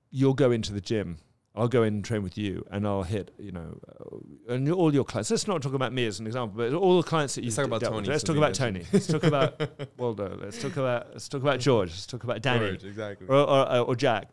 [0.10, 1.18] you'll go into the gym.
[1.56, 4.94] I'll go in and train with you, and I'll hit, you know, uh, and all
[4.94, 5.32] your clients.
[5.32, 7.56] Let's not talk about me as an example, but all the clients that you Let's
[7.56, 8.06] talk about dealt with.
[8.06, 8.86] Tony, Let's talk about Tony.
[8.94, 9.62] Let's talk about
[9.98, 10.38] Waldo.
[10.40, 11.90] Let's talk about let's talk about George.
[11.90, 13.28] Let's talk about Danny George, exactly.
[13.28, 14.30] or, or, or Jack.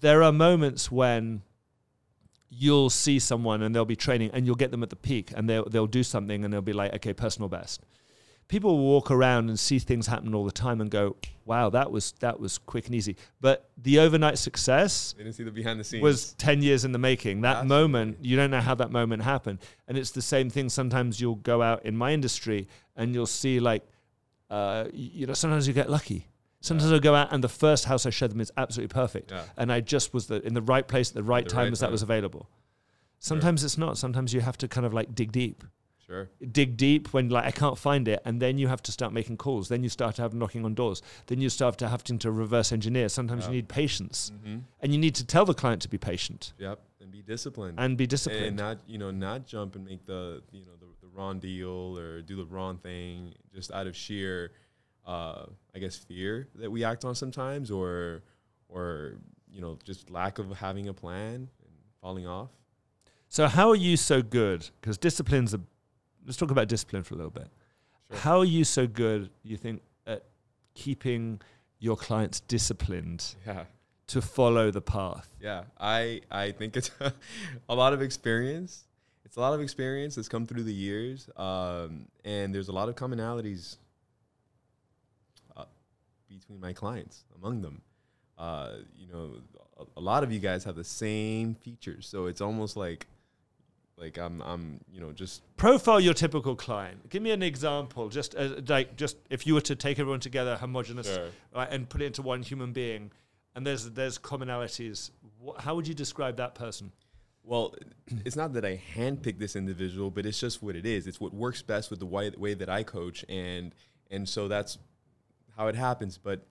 [0.00, 1.40] There are moments when
[2.50, 5.48] you'll see someone and they'll be training, and you'll get them at the peak, and
[5.48, 7.82] they'll they'll do something, and they'll be like, okay, personal best.
[8.48, 11.90] People will walk around and see things happen all the time and go, wow, that
[11.90, 13.14] was that was quick and easy.
[13.42, 16.02] But the overnight success They didn't see the behind the scenes.
[16.02, 17.42] was 10 years in the making.
[17.42, 17.76] That Absolutely.
[17.76, 19.58] moment, you don't know how that moment happened.
[19.86, 20.70] And it's the same thing.
[20.70, 23.86] Sometimes you'll go out in my industry and you'll see, like,
[24.48, 26.26] uh, you know, sometimes you get lucky.
[26.60, 26.96] Sometimes Yeah.
[26.96, 29.30] I'll go out and the first house I show them is absolutely perfect.
[29.30, 29.44] yeah.
[29.56, 31.72] And I just was the, in the right place at the right the time right
[31.72, 31.92] as that time.
[31.92, 32.48] was available.
[33.20, 33.98] Sometimes it's not.
[33.98, 35.64] Sometimes you have to kind of like dig deep
[36.06, 36.30] Sure.
[36.52, 39.36] dig deep when like I can't find it, and then you have to start making
[39.36, 39.68] calls.
[39.68, 41.02] Then you start to have knocking on doors.
[41.26, 43.08] Then you start to having to reverse engineer.
[43.10, 43.50] Sometimes Yeah.
[43.50, 44.58] you need patience, Mm-hmm.
[44.80, 46.80] and you need to tell the client to be patient Yep.
[47.02, 47.78] And be disciplined.
[47.78, 50.86] and be disciplined, and not you know not jump and make the you know the,
[51.02, 54.52] the wrong deal or do the wrong thing just out of sheer
[55.08, 58.22] uh, I guess fear that we act on sometimes or
[58.68, 59.14] or
[59.50, 62.50] you know just lack of having a plan and falling off.
[63.28, 64.60] so how are you so good?
[64.80, 65.60] Because discipline's a.
[66.26, 67.48] Let's talk about discipline for a little bit.
[68.10, 68.18] Sure.
[68.20, 69.30] How are you so good?
[69.42, 70.24] You think at
[70.74, 71.40] keeping
[71.78, 73.64] your clients disciplined Yeah.
[74.08, 75.28] to follow the path?
[75.40, 76.90] Yeah, I I think it's
[77.68, 78.84] a lot of experience.
[79.24, 82.88] It's a lot of experience that's come through the years, um, and there's a lot
[82.90, 83.76] of commonalities
[86.28, 87.82] between my clients, among them.
[88.36, 89.32] Uh, you know,
[89.78, 93.06] a, a lot of you guys have the same features, so it's almost like
[93.96, 97.08] like I'm I'm you know just profile your typical client.
[97.10, 100.56] Give me an example, just uh, like just if you were to take everyone together,
[100.56, 101.18] homogenous,
[101.54, 103.10] right, and put it into one human being,
[103.54, 105.10] and there's there's commonalities.
[105.44, 106.92] Wh- how would you describe that person?
[107.42, 107.74] Well,
[108.24, 111.06] it's not that I handpick this individual, but it's just what it is.
[111.06, 113.74] It's what works best with the way, way that I coach, and
[114.10, 114.78] and so that's
[115.58, 116.16] how it happens.
[116.16, 116.46] But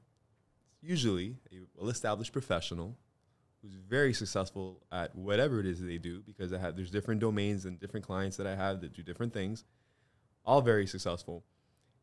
[0.81, 2.97] usually, a well-established professional
[3.63, 7.65] who's very successful at whatever it is they do, because I have there's different domains
[7.65, 9.63] and different clients that I have that do different things,
[10.45, 11.43] all very successful,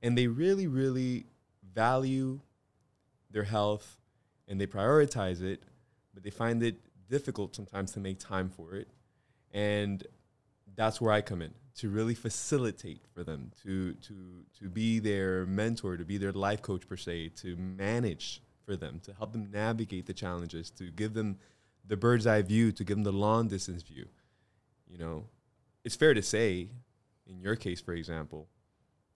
[0.02, 1.26] and they really, really
[1.72, 2.40] value
[3.30, 3.98] their health,
[4.48, 5.62] and they prioritize it,
[6.12, 8.88] but they find it difficult sometimes to make time for it.
[9.52, 10.04] And
[10.74, 15.46] that's where I come in to really facilitate for them, to to to be their
[15.46, 19.50] mentor, to be their life coach per se, to manage for them, to help them
[19.50, 21.38] navigate the challenges, to give them
[21.86, 24.06] the bird's eye view, to give them the long distance view.
[24.88, 25.24] You know,
[25.84, 26.70] it's fair to say,
[27.26, 28.48] in your case, for example,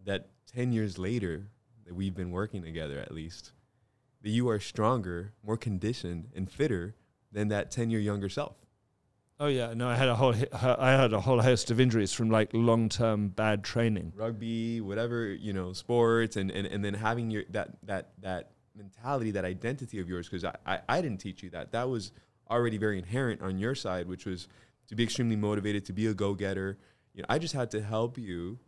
[0.05, 1.49] that ten years later
[1.87, 3.53] that we've been working together at least,
[4.23, 6.95] that you are stronger, more conditioned, and fitter
[7.33, 8.57] than that 10 year younger self.
[9.41, 12.29] Oh yeah, no, I had a whole I had a whole host of injuries from
[12.29, 14.13] like long term bad training.
[14.17, 19.31] Rugby, whatever, you know, sports, and, and, and then having your that, that, that mentality,
[19.33, 21.71] that identity of yours, because I, I, I didn't teach you that.
[21.71, 22.11] That was
[22.51, 24.49] already very inherent on your side, which was
[24.89, 26.77] to be extremely motivated, to be a go getter.
[27.15, 28.59] You know, I just had to help you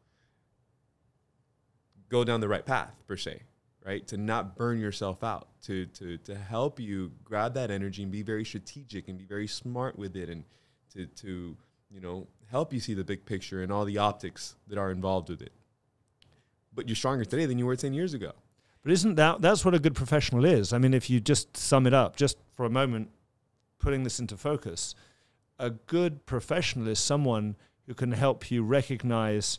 [2.09, 3.43] go down the right path, per se
[3.85, 4.07] right?
[4.09, 8.23] To not burn yourself out, to to to help you grab that energy and be
[8.23, 10.45] very strategic and be very smart with it, and
[10.94, 11.57] to to
[11.90, 15.29] you know help you see the big picture and all the optics that are involved
[15.29, 15.53] with it.
[16.74, 18.33] But you're stronger today than you were ten years ago.
[18.83, 20.72] But isn't that that's what a good professional is?
[20.72, 23.11] I mean, if you just sum it up, just for a moment,
[23.79, 24.94] putting this into focus,
[25.59, 29.59] a good professional is someone who can help you recognize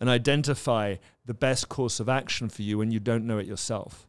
[0.00, 4.06] and identify the best course of action for you when you don't know it yourself.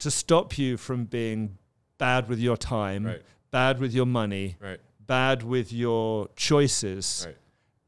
[0.00, 1.56] To stop you from being
[1.96, 3.22] bad with your time, Right.
[3.50, 4.80] bad with your money, Right.
[5.06, 7.36] Bad with your choices, Right.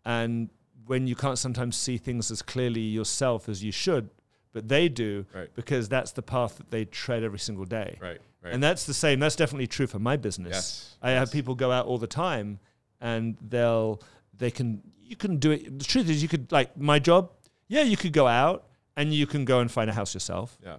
[0.04, 0.50] and
[0.86, 4.10] when you can't sometimes see things as clearly yourself as you should,
[4.52, 5.52] but they do Right.
[5.54, 7.98] because that's the path that they tread every single day.
[8.00, 8.20] Right.
[8.42, 8.54] Right.
[8.54, 9.18] And that's the same.
[9.18, 10.52] That's definitely true for my business.
[10.52, 12.60] Yes, I have people go out all the time,
[13.00, 14.00] and they'll
[14.36, 15.78] they can you can do it.
[15.78, 17.32] The truth is, you could like my job.
[17.68, 20.58] Yeah, you could go out and you can go and find a house yourself.
[20.62, 20.76] yeah.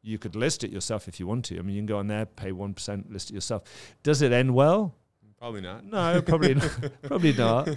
[0.00, 1.58] You could list it yourself if you want to.
[1.58, 3.62] I mean, you can go on there, pay one percent, list it yourself.
[4.04, 4.94] Does it end well?
[5.38, 5.84] Probably not.
[5.84, 6.78] No, probably not.
[7.02, 7.68] probably not.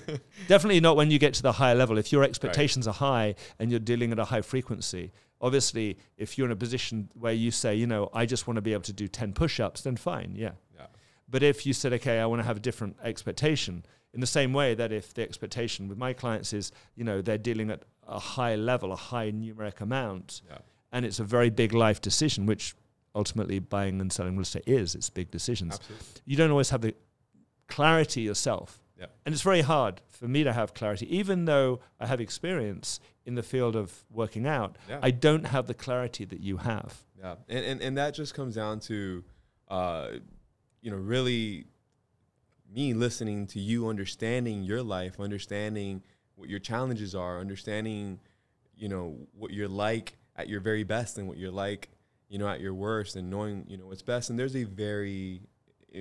[0.47, 1.97] Definitely not when you get to the higher level.
[1.97, 6.47] If your expectations are high and you're dealing at a high frequency, obviously, if you're
[6.47, 8.93] in a position where you say, you know, I just want to be able to
[8.93, 10.51] do 10 push ups, then fine, yeah.
[10.75, 10.87] Yeah.
[11.29, 14.53] But if you said, okay, I want to have a different expectation, in the same
[14.53, 18.19] way that if the expectation with my clients is, you know, they're dealing at a
[18.19, 20.57] high level, a high numeric amount, Yeah.
[20.91, 22.75] and it's a very big life decision, which
[23.13, 26.07] ultimately buying and selling real estate is, it's big decisions Absolutely.
[26.25, 26.95] you don't always have the
[27.71, 28.79] clarity yourself.
[28.99, 29.07] Yeah.
[29.25, 33.35] And it's very hard for me to have clarity, even though I have experience in
[33.35, 34.77] the field of working out.
[34.87, 34.99] Yeah.
[35.01, 36.91] I don't have the clarity that you have.
[37.17, 39.23] Yeah, and, and and that just comes down to,
[39.69, 40.07] uh,
[40.81, 41.65] you know, really
[42.73, 46.03] me listening to you, understanding your life, understanding
[46.35, 48.19] what your challenges are, understanding,
[48.75, 51.89] you know, what you're like at your very best and what you're like,
[52.27, 54.29] you know, at your worst, and knowing, you know, what's best.
[54.29, 55.41] And there's a very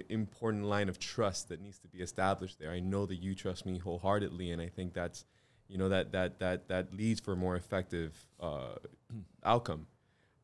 [0.09, 2.71] important line of trust that needs to be established there.
[2.71, 5.25] I know that you trust me wholeheartedly, and I think that's,
[5.69, 8.75] you know, that that that that leads for a more effective uh,
[9.45, 9.87] outcome.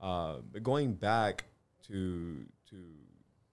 [0.00, 1.44] Uh, but going back
[1.88, 2.76] to to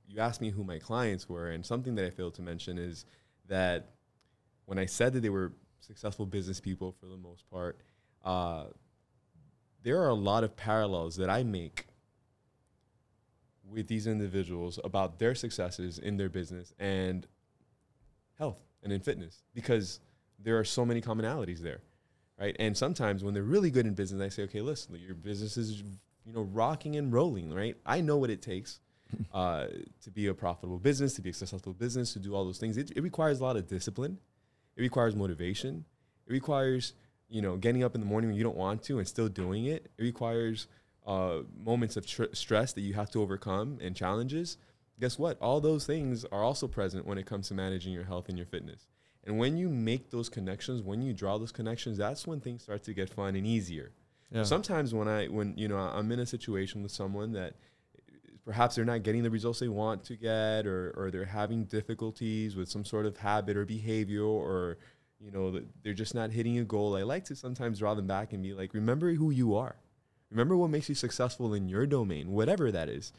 [0.07, 3.05] you asked me who my clients were, and something that I failed to mention is
[3.47, 3.89] that
[4.65, 7.77] when I said that they were successful business people for the most part,
[8.23, 8.65] uh,
[9.83, 11.87] there are a lot of parallels that I make
[13.67, 17.27] with these individuals about their successes in their business and
[18.37, 19.99] health and in fitness because
[20.39, 21.81] there are so many commonalities there
[22.39, 22.55] right?
[22.59, 25.83] And sometimes when they're really good in business i say okay listen your business is
[26.25, 27.75] you know rocking and rolling right?
[27.85, 28.79] I know what it takes
[29.33, 29.67] uh,
[30.01, 32.77] to be a profitable business to be a successful business to do all those things.
[32.77, 34.17] It, it requires a lot of discipline.
[34.75, 35.85] It requires motivation.
[36.27, 36.93] It requires
[37.29, 39.65] you know getting up in the morning when you don't want to and still doing
[39.65, 39.91] it.
[39.97, 40.67] It requires
[41.05, 44.57] uh, moments of tr- stress that you have to overcome and challenges
[44.99, 45.37] guess what?
[45.41, 48.47] All those things are also present when it comes to managing your health and your
[48.47, 48.87] fitness.
[49.25, 52.83] And when you make those connections when you draw those connections that's when things start
[52.83, 53.91] to get fun and easier.
[54.31, 54.43] Yeah.
[54.43, 57.53] sometimes when i when you know i'm in a situation with someone that
[58.43, 62.55] perhaps they're not getting the results they want to get or, or they're having difficulties
[62.55, 64.79] with some sort of habit or behavior or
[65.21, 68.33] you know they're just not hitting a goal i like to sometimes draw them back
[68.33, 69.75] and be like remember who you are
[70.33, 73.13] remember what makes you successful in your domain whatever that is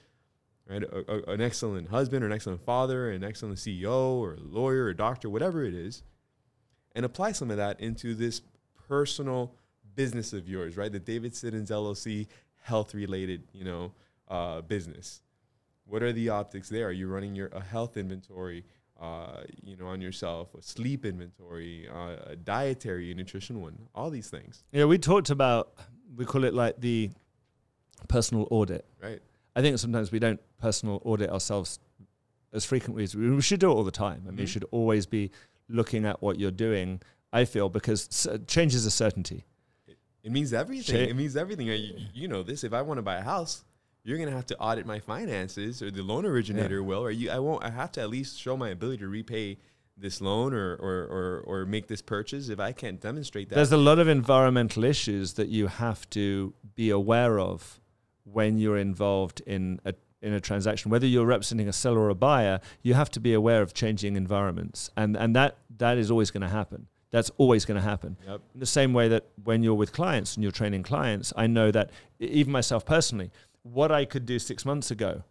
[0.68, 0.82] right?
[0.82, 4.94] A, a- an excellent husband or an excellent father an excellent ceo or lawyer or
[4.94, 6.02] doctor whatever it is
[6.94, 8.42] and apply some of that into this
[8.88, 9.54] personal
[9.94, 10.92] business of yours right?
[10.92, 12.26] The david siddons llc
[12.62, 13.92] health related you know
[14.28, 15.20] uh, business.
[15.86, 16.86] What are the optics there?
[16.88, 18.64] Are you running your a health inventory
[18.98, 24.08] uh, you know on yourself a sleep inventory uh, a dietary and nutrition one all
[24.08, 24.64] these things?
[24.72, 25.74] Yeah, we talked about,
[26.16, 27.10] we call it like the
[28.08, 28.84] personal audit.
[29.02, 29.20] right
[29.56, 31.78] I think sometimes we don't personal audit ourselves
[32.52, 34.22] as frequently as we, we should do it all the time.
[34.26, 34.48] I mean, you Mhm.
[34.48, 35.30] should always be
[35.68, 37.00] looking at what you're doing,
[37.32, 39.44] I feel, because s- change is a certainty.
[40.24, 41.08] It means everything.
[41.08, 41.68] It means everything.
[41.70, 42.64] Uh, You, you know this.
[42.64, 43.64] If I want to buy a house,
[44.02, 47.30] you're gonna have to audit my finances, or the loan originator will, or you.
[47.30, 47.62] I won't.
[47.62, 49.58] I have to at least show my ability to repay
[49.96, 52.48] this loan or or or, or make this purchase.
[52.48, 56.54] If I can't demonstrate that, There's a lot of environmental issues that you have to
[56.74, 57.80] be aware of
[58.24, 62.14] when you're involved in a in a transaction, whether you're representing a seller or a
[62.14, 66.30] buyer, you have to be aware of changing environments, and and that that is always
[66.30, 66.86] going to happen.
[67.10, 68.16] That's always going to happen.
[68.26, 68.40] Yep.
[68.54, 71.70] In the same way that when you're with clients and you're training clients, I know
[71.70, 73.30] that even myself personally,
[73.62, 75.22] what I could do six months ago,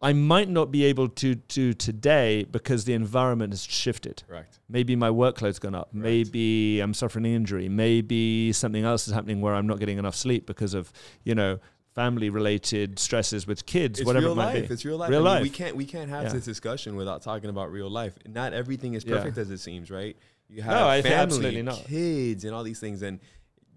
[0.00, 4.22] I might not be able to do today because the environment has shifted.
[4.28, 4.60] Correct.
[4.68, 5.88] Maybe my workload's gone up.
[5.92, 6.02] Right.
[6.02, 7.68] Maybe I'm suffering an injury.
[7.68, 10.92] Maybe something else is happening where I'm not getting enough sleep because of,
[11.24, 11.58] you know,
[11.94, 14.68] family related stresses with kids, It's whatever real it might life.
[14.68, 14.74] be.
[14.74, 15.10] It's real life.
[15.10, 16.32] Real I mean, We can't we can't have Yeah.
[16.34, 18.14] this discussion without talking about real life.
[18.28, 19.16] Not everything is Yeah.
[19.16, 20.16] perfect as it seems, right?
[20.48, 21.84] You have No, family, absolutely not.
[21.86, 23.02] kids, and all these things.
[23.02, 23.18] And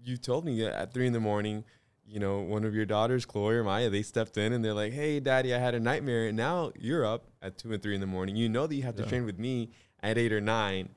[0.04, 1.64] you told me at three in the morning,
[2.06, 4.92] you know, one of your daughters, Chloe or Maya, they stepped in and they're like,
[4.92, 8.00] "Hey, Daddy, I had a nightmare." And now you're up at two and three in
[8.00, 8.36] the morning.
[8.36, 9.08] You know that you have to Yeah.
[9.08, 9.70] train with me
[10.02, 10.90] at eight or nine.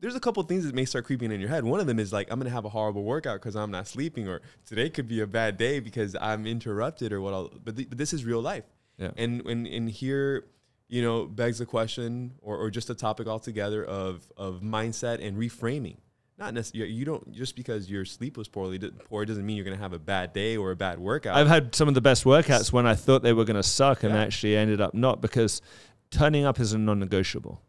[0.00, 1.64] There's a couple things that may start creeping in your head.
[1.64, 4.28] One of them is like, I'm gonna have a horrible workout because I'm not sleeping,
[4.28, 7.34] or today could be a bad day because I'm interrupted, or what.
[7.34, 8.64] I'll, but, th- but this is real life.
[8.98, 9.10] Yeah.
[9.16, 10.46] And and and here,
[10.88, 15.36] you know, begs the question, or, or just a topic altogether of of mindset and
[15.36, 15.96] reframing.
[16.38, 19.76] Not necessarily you don't just because your sleep was poorly poor doesn't mean you're gonna
[19.76, 21.34] have a bad day or a bad workout.
[21.36, 24.02] I've had some of the best workouts when I thought they were going to suck
[24.04, 24.20] and Yeah.
[24.20, 25.62] actually ended up not because
[26.10, 27.62] turning up is a non-negotiable.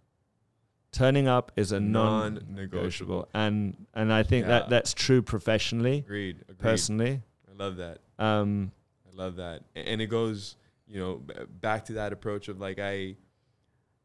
[0.92, 3.30] Turning up is a non-negotiable, Non-negotiable.
[3.34, 4.60] and and I think Yeah.
[4.60, 6.38] that that's true professionally, agreed.
[6.42, 6.60] Agreed.
[6.60, 7.22] personally.
[7.50, 8.00] I love that.
[8.20, 8.72] Um,
[9.10, 9.64] I love that.
[9.76, 11.22] And it goes, you know,
[11.62, 13.16] back to that approach of like I,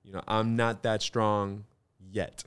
[0.05, 1.65] you know, I'm not that strong
[2.13, 2.45] yet.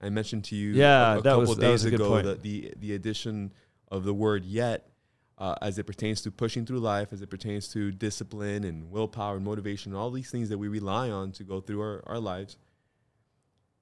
[0.00, 2.42] I mentioned to you Yeah, a, a that couple was- that days a ago that
[2.42, 3.52] the the addition
[3.90, 4.88] of the word yet
[5.38, 9.36] uh, as it pertains to pushing through life, as it pertains to discipline and willpower
[9.36, 12.56] and motivation, all these things that we rely on to go through our, our lives.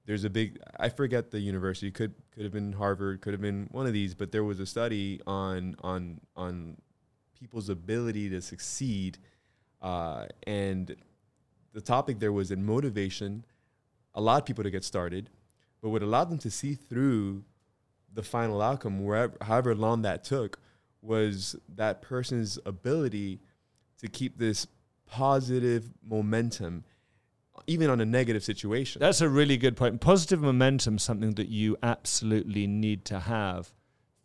[0.05, 3.67] There's a big I forget the university could could have been Harvard could have been
[3.71, 6.77] one of these but there was a study on on on
[7.37, 9.17] people's ability to succeed
[9.81, 10.95] uh, and
[11.73, 13.43] the topic there was in motivation
[14.15, 15.29] allowed people to get started
[15.81, 17.43] but what allowed them to see through
[18.13, 20.59] the final outcome wherever however long that took
[21.01, 23.39] was that person's ability
[23.99, 24.67] to keep this
[25.05, 26.83] positive momentum
[27.65, 29.99] even on a negative situation that's a really good point.
[29.99, 33.73] Positive momentum, something that you absolutely need to have,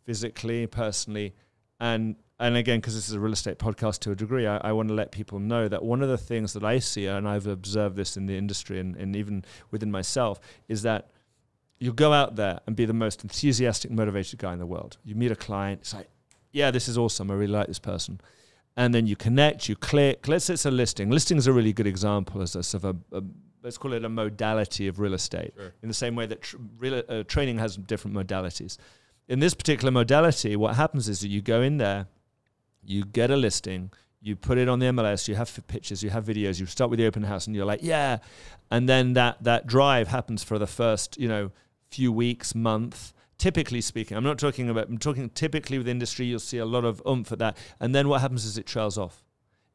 [0.05, 1.33] physically, personally,
[1.79, 4.71] and and again, because this is a real estate podcast to a degree, I, I
[4.71, 7.47] want to let people know that one of the things that I see, and I've
[7.47, 11.11] observed this in the industry and, and even within myself, is that
[11.83, 14.95] you go out there and be the most enthusiastic, motivated guy in the world.
[15.03, 16.07] You meet a client, it's like,
[16.53, 17.29] yeah, this is awesome.
[17.29, 18.21] I really like this person.
[18.77, 20.29] And then you connect, you click.
[20.29, 21.09] Let's say it's a listing.
[21.09, 23.23] Listing is a really good example as a sort of a, a
[23.63, 25.53] let's call it a modality of real estate.
[25.57, 25.73] Sure.
[25.81, 28.77] In the same way that tr- real, uh, training has different modalities.
[29.27, 32.07] In this particular modality, what happens is that you go in there,
[32.81, 33.91] you get a listing,
[34.21, 36.89] you put it on the MLS, you have f- pictures, you have videos, you start
[36.89, 38.19] with the open house, and you're like, yeah,
[38.71, 41.51] and then that that drive happens for the first, you know,
[41.93, 43.13] few weeks, month.
[43.37, 44.87] Typically speaking, I'm not talking about.
[44.89, 46.25] I'm talking typically with industry.
[46.27, 48.97] You'll see a lot of oomph at that, and then what happens is it trails
[48.97, 49.23] off.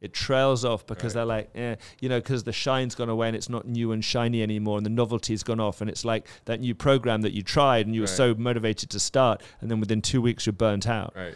[0.01, 1.19] It trails off because Right.
[1.19, 4.03] they're like, eh, you know, because the shine's gone away and it's not new and
[4.05, 7.43] shiny anymore, and the novelty's gone off, and it's like that new program that you
[7.43, 10.87] tried and you were so motivated to start, and then within two weeks you're burnt
[10.87, 11.35] out right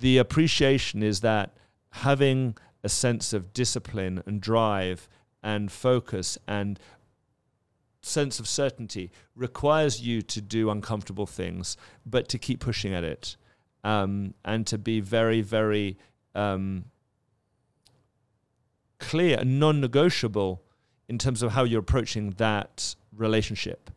[0.00, 1.56] the appreciation is that
[1.90, 5.08] having a sense of discipline and drive
[5.42, 6.78] and focus and
[8.04, 13.36] sense of certainty requires you to do uncomfortable things, but to keep pushing at it
[13.82, 15.96] um, and to be very, very
[16.34, 16.84] um,
[18.98, 20.62] clear and non negotiable
[21.08, 23.90] in terms of how you're approaching that relationship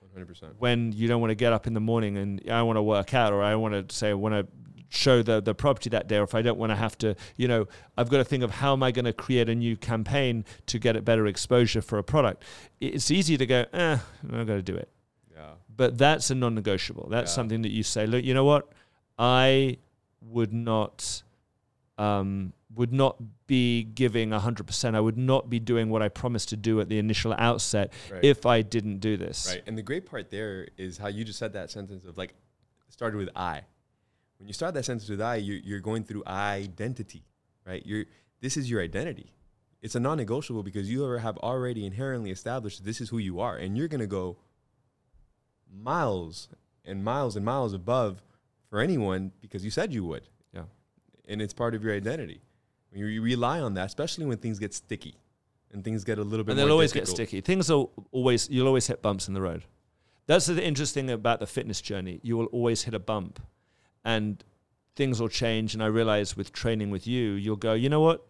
[0.00, 0.54] One hundred percent.
[0.58, 3.14] when you don't want to get up in the morning and I want to work
[3.14, 4.46] out or I want to say I want to
[4.94, 7.48] show the the property that day or if I don't want to have to you
[7.48, 7.66] know
[7.98, 10.78] I've got to think of how am I going to create a new campaign to
[10.78, 12.42] get it better exposure for a product
[12.80, 14.88] it's easy to go eh I'm not going to do it
[15.34, 15.50] Yeah.
[15.76, 17.34] but that's a non-negotiable that's Yeah.
[17.34, 18.68] something that you say look you know what
[19.18, 19.78] I
[20.22, 21.22] would not
[21.98, 23.16] um, would not
[23.46, 26.98] be giving 100% I would not be doing what I promised to do at the
[26.98, 28.24] initial outset Right.
[28.24, 29.62] if I didn't do this Right.
[29.66, 32.34] And the great part there is how you just said that sentence of like
[32.88, 33.62] started with I.
[34.38, 37.24] When you start that sentence with I, you're, you're going through identity,
[37.66, 37.84] right?
[37.84, 38.04] You're
[38.40, 39.32] this is your identity.
[39.80, 43.76] It's a non-negotiable because you have already inherently established this is who you are, and
[43.76, 44.36] you're gonna go
[45.72, 46.48] miles
[46.84, 48.22] and miles and miles above
[48.68, 50.28] for anyone because you said you would.
[50.52, 50.64] Yeah.
[51.28, 52.40] And it's part of your identity.
[52.90, 55.16] When you, you rely on that, especially when things get sticky
[55.72, 57.18] and things get a little bit and more they'll always difficult.
[57.18, 57.40] get sticky.
[57.40, 59.64] Things will always you'll always hit bumps in the road.
[60.26, 62.20] That's the interesting thing about the fitness journey.
[62.22, 63.40] You will always hit a bump,
[64.04, 64.42] and
[64.96, 65.74] things will change.
[65.74, 68.26] And I realize with training with you, you'll go, you know what?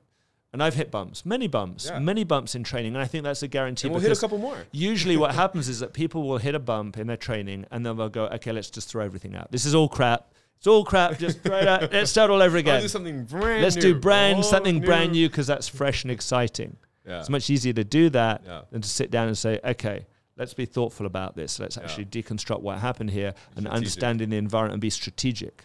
[0.52, 1.98] And I've hit bumps, many bumps, Yeah.
[1.98, 2.94] many bumps in training.
[2.94, 3.88] And I think that's a guarantee.
[3.88, 4.56] And we'll hit a couple more.
[4.70, 7.96] Usually, what happens is that people will hit a bump in their training and then
[7.96, 9.50] they'll go, okay, let's just throw everything out.
[9.50, 10.30] This is all crap.
[10.58, 11.18] It's all crap.
[11.18, 11.92] Just throw it out.
[11.92, 12.74] Let's start all over again.
[12.74, 13.82] Let's do something brand Let's new.
[13.82, 16.76] do brand all something brand new because that's fresh and exciting.
[17.06, 17.18] Yeah.
[17.20, 18.62] It's much easier to do that Yeah.
[18.70, 20.06] than to sit down and say, okay,
[20.36, 21.58] let's be thoughtful about this.
[21.60, 25.64] Let's actually deconstruct what happened here and understanding the environment and be strategic.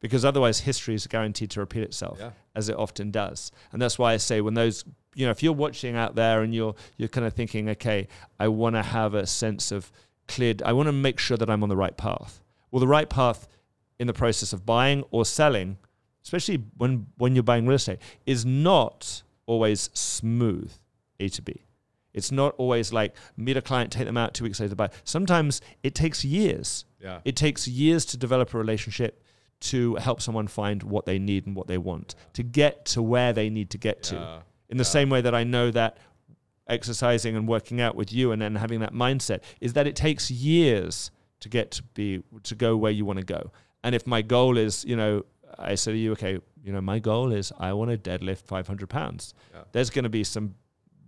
[0.00, 2.30] Because otherwise, history is guaranteed to repeat itself, Yeah.
[2.56, 3.52] as it often does.
[3.70, 4.84] And that's why I say, when those,
[5.14, 8.08] you know, if you're watching out there and you're you're kind of thinking, okay,
[8.40, 9.92] I want to have a sense of
[10.26, 10.60] cleared.
[10.62, 12.40] I want to make sure that I'm on the right path.
[12.72, 13.46] Well, the right path
[14.00, 15.78] in the process of buying or selling,
[16.24, 20.72] especially when when you're buying real estate, is not always smooth
[21.20, 21.62] A to B.
[22.14, 24.90] It's not always like meet a client, take them out, two weeks later buy.
[25.04, 26.84] Sometimes it takes years.
[27.00, 27.20] Yeah.
[27.24, 29.22] It takes years to develop a relationship
[29.60, 33.32] to help someone find what they need and what they want, to get to where
[33.32, 34.42] they need to get to.
[34.68, 34.88] In the Yeah.
[34.90, 35.98] same way that I know that
[36.68, 40.30] exercising and working out with you and then having that mindset is that it takes
[40.30, 41.10] years
[41.40, 43.50] to get to be to go where you want to go.
[43.82, 45.24] And if my goal is, you know,
[45.58, 48.88] I say to you, okay, you know, my goal is I want to deadlift 500
[48.88, 49.34] pounds.
[49.52, 49.62] Yeah.
[49.72, 50.54] There's going to be some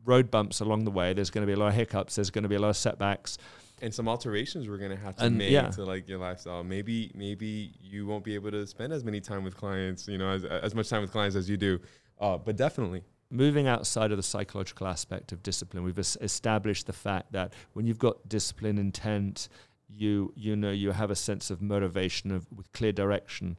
[0.04, 1.12] road bumps along the way.
[1.12, 2.16] There's going to be a lot of hiccups.
[2.16, 3.38] There's going to be a lot of setbacks.
[3.82, 5.68] and some alterations we're gonna have to And, make yeah.
[5.70, 6.62] to like your lifestyle.
[6.62, 10.28] Maybe maybe you won't be able to spend as many time with clients, you know,
[10.30, 11.80] as as much time with clients as you do.
[12.20, 16.92] Uh, but definitely, moving outside of the psychological aspect of discipline, we've es- established the
[16.92, 19.48] fact that when you've got discipline, intent,
[19.88, 23.58] you you know you have a sense of motivation of with clear direction.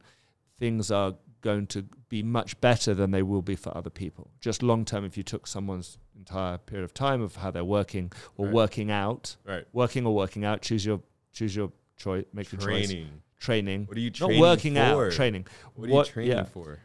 [0.58, 4.30] Things are going to be much better than they will be for other people.
[4.40, 8.10] Just long term, if you took someone's entire period of time of how they're working
[8.36, 8.54] or Right.
[8.54, 9.64] working out, right?
[9.72, 11.00] working or working out, choose your
[11.32, 12.88] choose your choice, make your choice.
[12.88, 13.22] Training.
[13.38, 14.80] Training, What are you not working for?
[14.80, 15.46] out, training.
[15.74, 16.78] What are you training yeah, for?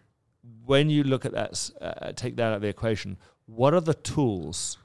[0.65, 3.93] when you look at that, uh, take that out of the equation, what are the
[3.93, 4.77] tools?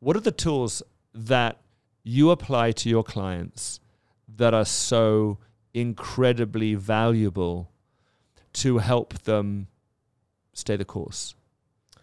[0.00, 0.82] What are the tools
[1.12, 1.60] that
[2.02, 3.80] you apply to your clients
[4.28, 5.38] that are so
[5.74, 7.70] incredibly valuable
[8.54, 9.68] to help them
[10.54, 11.34] stay the course?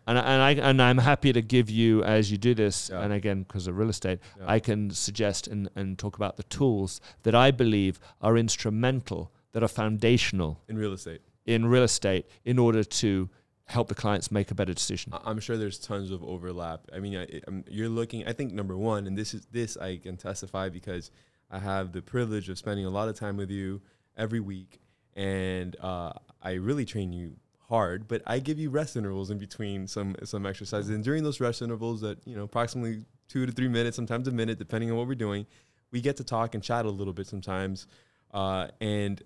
[0.05, 3.01] And, I- and I and I'm happy to give you as you do this, Yeah.
[3.03, 4.43] and again because of real estate, Yeah.
[4.47, 9.63] I can suggest and, and talk about the tools that I believe are instrumental, that
[9.63, 11.21] are foundational in real estate.
[11.45, 13.29] in real estate in order to
[13.65, 15.13] help the clients make a better decision.
[15.25, 16.81] I'm sure there's tons of overlap.
[16.93, 17.27] I mean, I,
[17.69, 18.27] you're looking.
[18.27, 21.11] I think number one, and this is this I can testify because
[21.49, 23.81] I have the privilege of spending a lot of time with you
[24.17, 24.81] every week,
[25.15, 27.37] and uh, I really train you
[27.69, 28.07] hard.
[28.07, 31.61] But I give you rest intervals in between some some exercises, and during those rest
[31.61, 35.07] intervals, that you know, approximately two to three minutes, sometimes a minute, depending on what
[35.07, 35.45] we're doing,
[35.91, 37.87] we get to talk and chat a little bit sometimes,
[38.33, 39.21] uh, and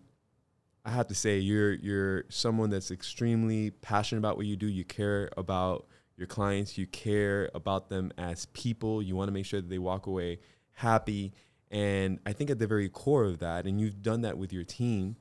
[0.86, 4.68] I have to say you're you're someone that's extremely passionate about what you do.
[4.68, 6.78] You care about your clients.
[6.78, 9.02] You care about them as people.
[9.02, 10.40] You want to make sure that they walk away
[10.72, 11.34] happy.
[11.70, 14.64] And I think at the very core of that, and you've done that with your
[14.64, 15.18] team,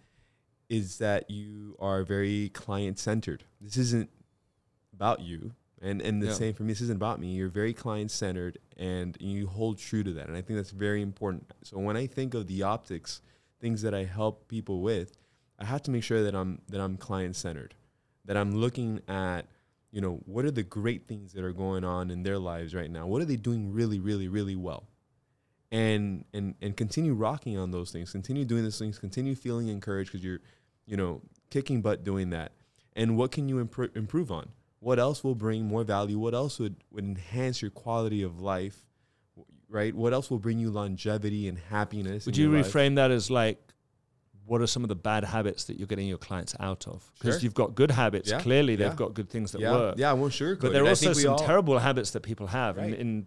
[0.68, 3.44] is that you are very client centered.
[3.60, 4.10] This isn't
[4.92, 5.52] about you.
[5.80, 6.32] And and the Yeah.
[6.32, 7.34] same for me, this isn't about me.
[7.34, 10.26] You're very client centered and you hold true to that.
[10.26, 11.52] And I think that's very important.
[11.62, 13.20] So when I think of the optics,
[13.60, 15.16] things that I help people with,
[15.58, 17.74] I have to make sure that I'm that I'm client centered,
[18.24, 19.46] that I'm looking at,
[19.90, 22.90] you know, what are the great things that are going on in their lives right
[22.90, 23.06] now?
[23.06, 24.88] What are they doing really, really, really well?
[25.72, 28.12] And and and continue rocking on those things.
[28.12, 28.98] Continue doing those things.
[28.98, 30.38] Continue feeling encouraged because you're,
[30.86, 32.52] you know, kicking butt doing that.
[32.94, 34.48] And what can you impro- improve on?
[34.78, 36.18] What else will bring more value?
[36.18, 38.84] What else would, would enhance your quality of life?
[39.68, 39.92] Right?
[39.94, 42.24] What else will bring you longevity and happiness?
[42.26, 42.72] Would you your life?
[42.72, 43.58] reframe that as like,
[44.44, 47.10] what are some of the bad habits that you're getting your clients out of?
[47.18, 47.40] Because Sure.
[47.42, 48.30] you've got good habits.
[48.30, 49.94] Yeah, Clearly, they've got good things that yeah, work.
[49.98, 52.84] Yeah, won't sugarcoat But there are also some all- terrible habits that people have in,
[52.84, 52.98] Right.
[53.00, 53.26] in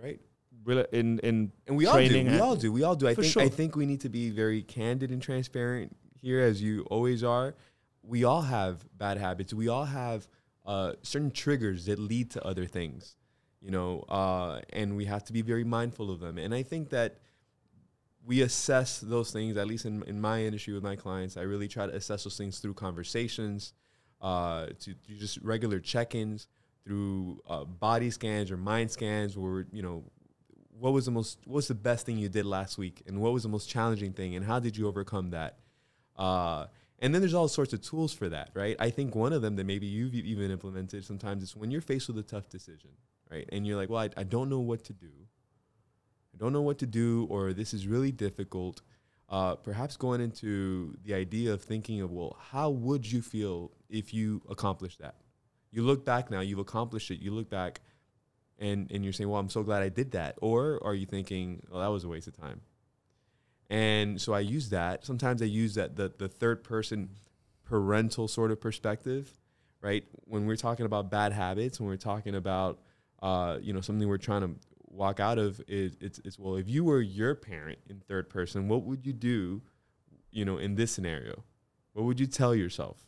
[0.00, 0.20] right.
[0.66, 2.24] In in And we all do.
[2.24, 2.72] We all do.
[2.72, 3.08] We all do.
[3.08, 6.82] I think I think we need to be very candid and transparent here, as you
[6.90, 7.54] always are.
[8.02, 9.52] We all have bad habits.
[9.52, 10.28] We all have
[10.64, 13.16] uh, certain triggers that lead to other things,
[13.60, 16.38] you know, uh, and we have to be very mindful of them.
[16.38, 17.18] And I think that
[18.24, 21.68] we assess those things, at least in, in my industry with my clients, I really
[21.68, 23.72] try to assess those things through conversations,
[24.20, 26.48] uh, to, to just regular check-ins,
[26.84, 30.04] through uh, body scans or mind scans, where you know,
[30.78, 33.32] what was the most, what was the best thing you did last week, and what
[33.32, 35.58] was the most challenging thing, and how did you overcome that?
[36.16, 36.66] Uh,
[36.98, 38.76] and then there's all sorts of tools for that, right?
[38.78, 42.08] I think one of them that maybe you've even implemented sometimes is when you're faced
[42.08, 42.90] with a tough decision,
[43.30, 43.48] right?
[43.52, 45.12] And you're like, well, I, I don't know what to do.
[46.34, 48.82] I don't know what to do, or this is really difficult.
[49.28, 54.14] uh, perhaps going into the idea of thinking of, well, how would you feel if
[54.14, 55.16] you accomplished that?
[55.72, 57.20] You look back now, you've accomplished it.
[57.20, 57.80] You look back,
[58.58, 60.36] and and you're saying, well, I'm so glad I did that.
[60.40, 62.60] Or are you thinking, well, that was a waste of time?
[63.68, 65.04] And so I use that.
[65.04, 67.10] Sometimes I use that the the third person
[67.64, 69.34] parental sort of perspective,
[69.80, 70.04] right?
[70.24, 72.80] When we're talking about bad habits, when we're talking about
[73.22, 74.50] uh, you know something we're trying to
[74.88, 78.68] walk out of, is it's, it's well, if you were your parent in third person,
[78.68, 79.62] what would you do,
[80.30, 81.44] you know, in this scenario?
[81.92, 83.05] What would you tell yourself?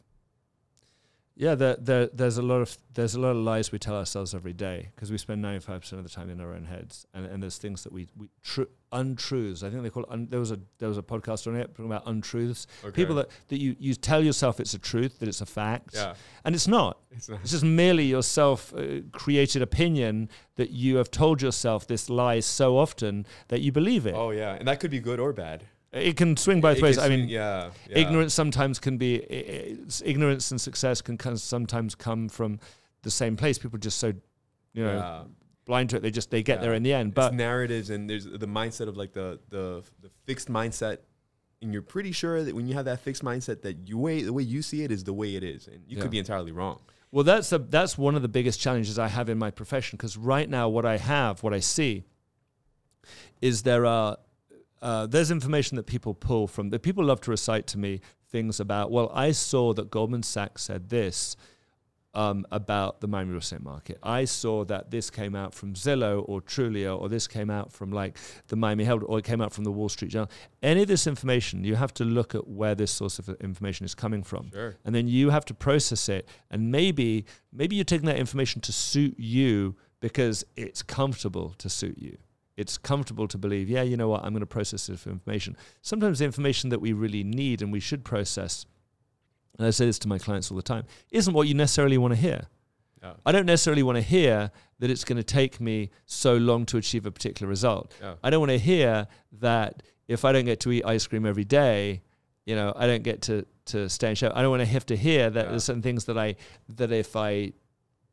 [1.39, 4.35] Yeah, there, there, there's a lot of there's a lot of lies we tell ourselves
[4.35, 7.25] every day because we spend 95 percent of the time in our own heads, and,
[7.27, 9.63] and there's things that we we tr- untruths.
[9.63, 10.09] I think they call it.
[10.11, 12.67] Un- there was a there was a podcast on it talking about untruths.
[12.83, 12.91] Okay.
[12.91, 16.15] People that, that you you tell yourself it's a truth, that it's a fact, yeah,
[16.45, 16.99] and it's not.
[17.13, 17.39] it's not.
[17.43, 22.41] It's just merely your self uh, created opinion that you have told yourself this lie
[22.41, 24.15] so often that you believe it.
[24.17, 25.63] Oh yeah, and that could be good or bad.
[25.93, 26.99] It can swing both It ways.
[26.99, 27.99] I swing- mean, yeah, yeah.
[27.99, 32.29] ignorance sometimes can be i- i- s- ignorance and success can kind of sometimes come
[32.29, 32.61] from
[33.03, 33.59] the same place.
[33.59, 34.09] People just so
[34.75, 35.25] you know Yeah.
[35.65, 36.03] blind to it.
[36.03, 36.63] They just they get Yeah.
[36.63, 37.09] there in the end.
[37.11, 40.99] It's But narratives and there's the mindset of like the the the fixed mindset
[41.63, 44.33] and you're pretty sure that when you have that fixed mindset that you way the
[44.33, 46.03] way you see it is the way it is and you Yeah.
[46.03, 46.81] could be entirely wrong
[47.11, 50.19] well, that's a, that's one of the biggest challenges I have in my profession because
[50.19, 52.05] right now what I have, what I see,
[53.41, 54.19] is there are
[54.83, 58.01] uh, there's information that people pull from that people love to recite to me
[58.31, 58.91] things about.
[58.91, 61.37] Well, I saw that Goldman Sachs said this.
[62.15, 63.99] Um, about the Miami real estate market.
[64.03, 67.93] I saw that this came out from Zillow or Trulia, or this came out from
[67.93, 68.19] like
[68.49, 70.31] the Miami Herald, or it came out from the Wall Street Journal.
[70.61, 73.95] Any of this information, you have to look at where this source of information is
[73.95, 78.07] coming from sure and then you have to process it and maybe maybe you're taking
[78.07, 82.17] that information to suit you because it's comfortable to suit you
[82.59, 84.21] it's comfortable to believe yeah you know what?
[84.25, 85.57] I'm going to process this information.
[85.81, 88.67] Sometimes the information that we really need and we should process
[89.59, 92.13] and i say this to my clients all the time isn't what you necessarily want
[92.15, 92.41] to hear.
[93.03, 93.13] Yeah.
[93.25, 94.51] I don't necessarily want to hear
[94.81, 97.93] that it's going to take me so long to achieve a particular result.
[98.01, 98.15] Yeah.
[98.25, 99.07] I don't want to hear
[99.41, 102.03] that if I don't get to eat ice cream every day,
[102.45, 104.33] you know, I don't get to to stay in shape.
[104.35, 105.51] I don't want to have to hear that Yeah.
[105.51, 106.35] there's certain things that I
[106.81, 107.53] that if I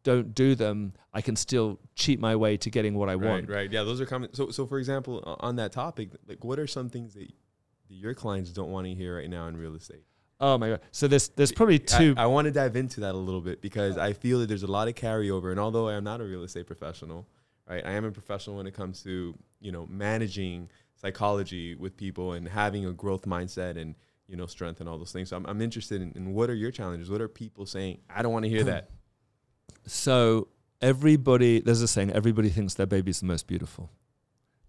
[0.05, 3.49] don't do them, I can still cheat my way to getting what I right want.
[3.49, 6.67] right yeah those are common so so for example on that topic like what are
[6.67, 7.27] some things that,
[7.89, 10.03] that your clients don't want to hear right now in real estate
[10.39, 10.81] Oh my god!
[10.91, 12.13] So there's there's probably two.
[12.17, 14.63] I, I want to dive into that a little bit because I feel that there's
[14.63, 15.51] a lot of carryover.
[15.51, 17.25] And although I am not a real estate professional,
[17.69, 22.33] right, I am a professional when it comes to you know managing psychology with people
[22.33, 23.95] and having a growth mindset and
[24.27, 25.29] you know strength and all those things.
[25.29, 27.09] So I'm, I'm interested in, in what are your challenges?
[27.09, 27.99] What are people saying?
[28.09, 28.67] I don't want to hear hmm.
[28.67, 28.89] that.
[29.85, 30.47] So
[30.81, 33.89] everybody there's a saying everybody thinks their baby's the most beautiful.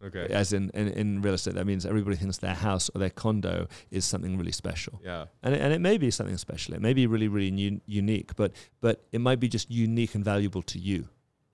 [0.05, 0.27] Okay.
[0.31, 3.67] As in, in in real estate, that means everybody thinks their house or their condo
[3.91, 5.01] is something really special.
[5.03, 5.27] Yeah.
[5.43, 6.75] and it, and it may be something special.
[6.75, 10.25] It may be really, really u- unique, but but it might be just unique and
[10.25, 11.09] valuable to you.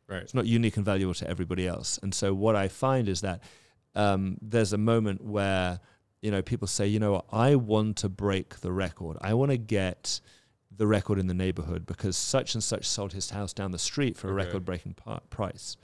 [0.08, 0.22] Right.
[0.22, 1.98] It's not unique and valuable to everybody else.
[2.02, 3.42] And so what I find is that
[3.94, 5.80] um, there's a moment where
[6.20, 9.18] you know people say, you know, I want to break the record.
[9.20, 10.20] I want to get
[10.76, 14.16] the record in the neighborhood because such and such sold his house down the street
[14.16, 14.44] for a Okay.
[14.46, 15.76] record-breaking par- price.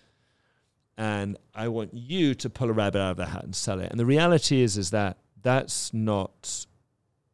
[0.96, 3.90] And I want you to pull a rabbit out of the hat and sell it.
[3.90, 6.66] And the reality is, is that that's not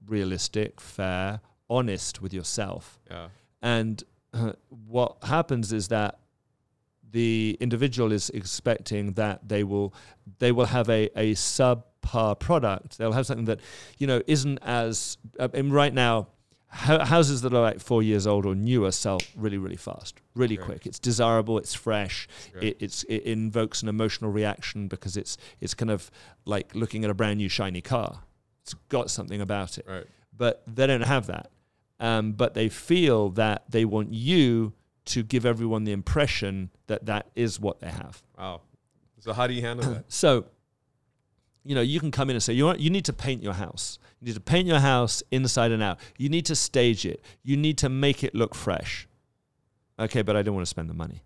[0.07, 1.41] realistic, fair,
[1.71, 2.99] honest with yourself.
[3.11, 3.29] Yeah.
[3.63, 4.03] And
[4.35, 6.19] uh, what happens is that
[7.11, 9.95] the individual is expecting that they will
[10.41, 12.99] they will have a, a subpar product.
[12.99, 13.61] They'll have something that
[13.99, 15.17] you know isn't as.
[15.39, 16.27] I mean, right now,
[16.75, 20.87] houses that are like four years old or newer sell really really fast, really quick.
[20.87, 21.57] It's desirable.
[21.59, 22.29] It's fresh.
[22.61, 26.11] It, it's it invokes an emotional reaction because it's it's kind of
[26.45, 28.21] like looking at a brand new shiny car.
[28.63, 30.07] It's got something about it Right.
[30.37, 31.51] but they don't have that.
[32.01, 34.73] Um, but they feel that they want you
[35.07, 38.23] to give everyone the impression that that is what they have.
[38.39, 38.63] Wow.
[39.21, 40.05] So how do you handle that?
[40.09, 40.47] So,
[41.63, 43.55] you know, you can come in and say you want, you need to paint your
[43.55, 43.99] house.
[44.25, 45.99] You need to paint your house inside and out.
[46.17, 47.23] You need to stage it.
[47.43, 49.07] You need to make it look fresh.
[49.99, 51.23] Okay, but I don't want to spend the money.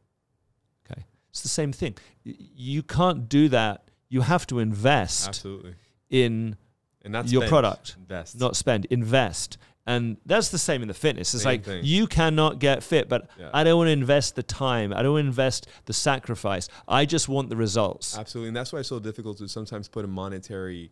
[0.90, 1.94] Okay, it's the same thing.
[2.24, 3.84] You can't do that.
[4.08, 5.76] You have to invest Absolutely.
[6.10, 6.56] in
[7.04, 7.94] And that's your product.
[8.00, 8.40] Invest.
[8.40, 9.58] not spend, invest.
[9.86, 11.32] And that's the same in the fitness.
[11.34, 11.84] It's Same like thing.
[11.84, 13.50] you cannot get fit, but Yeah.
[13.54, 14.92] I don't want to invest the time.
[14.92, 16.68] I don't want to invest the sacrifice.
[16.88, 18.18] I just want the results.
[18.18, 20.90] Absolutely, and that's why it's so difficult to sometimes put a monetary,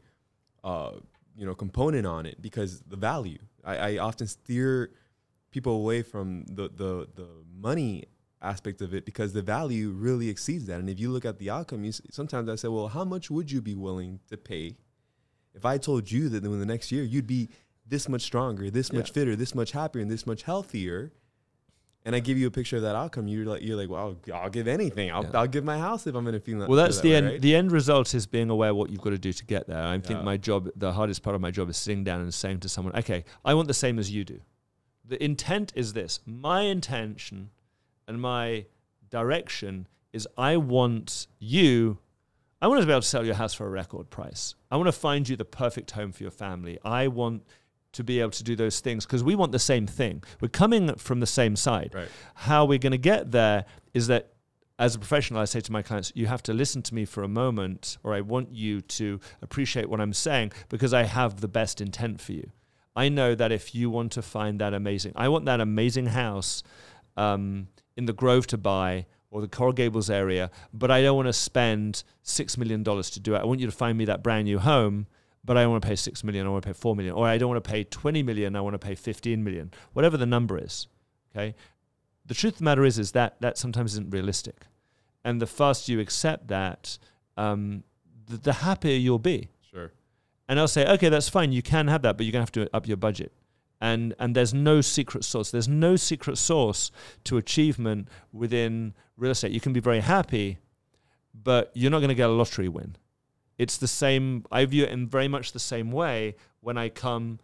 [0.62, 0.92] uh,
[1.36, 3.38] you know, component on it because the value.
[3.64, 4.92] I, I often steer
[5.50, 8.04] people away from the the the money
[8.42, 10.78] aspect of it because the value really exceeds that.
[10.78, 13.50] And if you look at the outcome, you sometimes I say, well, how much would
[13.50, 14.76] you be willing to pay
[15.56, 17.48] if I told you that in the next year you'd be
[17.88, 21.12] this much stronger, this much fitter, this much happier, and this much healthier,
[22.06, 24.34] and I give you a picture of that outcome, you're like, you're like, well, I'll,
[24.42, 25.10] I'll give anything.
[25.10, 25.30] I'll, Yeah.
[25.40, 26.68] I'll give my house if I'm going to feel that.
[26.68, 27.26] Well, that's feel the that end.
[27.32, 27.40] right?
[27.42, 29.82] The end result is being aware what you've got to do to get there.
[29.82, 30.24] I think Yeah.
[30.24, 32.96] my job, the hardest part of my job, is sitting down and saying to someone,
[32.96, 34.40] "Okay, I want the same as you do."
[35.04, 36.20] The intent is this.
[36.24, 37.50] My intention
[38.08, 38.66] and my
[39.10, 41.98] direction is I want you.
[42.62, 44.54] I want to be able to sell your house for a record price.
[44.70, 46.78] I want to find you the perfect home for your family.
[46.84, 47.42] I want
[47.96, 50.22] to be able to do those things because we want the same thing.
[50.40, 52.08] We're coming from the same side Right.
[52.34, 54.32] how we're going to get there is that
[54.78, 57.22] as a professional, I say to my clients, you have to listen to me for
[57.22, 61.48] a moment, or I want you to appreciate what I'm saying because I have the
[61.48, 62.50] best intent for you.
[62.94, 66.62] I know that if you want to find that amazing, I want that amazing house
[67.16, 71.28] um, in the Grove to buy or the Coral Gables area, but I don't want
[71.28, 73.38] to spend $6 million to do it.
[73.38, 75.06] I want you to find me that brand new home.
[75.46, 76.46] But I don't want to pay six million.
[76.46, 78.56] I want to pay four million, or I don't want to pay twenty million.
[78.56, 80.88] I want to pay fifteen million, whatever the number is.
[81.34, 81.54] Okay,
[82.26, 84.66] the truth of the matter is is that that sometimes isn't realistic
[85.24, 86.98] and the faster you accept that
[87.36, 87.82] um,
[88.26, 89.92] the, the happier you'll be Sure.
[90.48, 92.68] and i'll say okay that's fine you can have that but you're going to have
[92.68, 93.32] to up your budget
[93.80, 96.90] and and there's no secret source there's no secret source
[97.24, 100.58] to achievement within real estate you can be very happy
[101.34, 102.96] but you're not going to get a lottery win
[103.58, 107.38] it's the same i view it in very much the same way when i come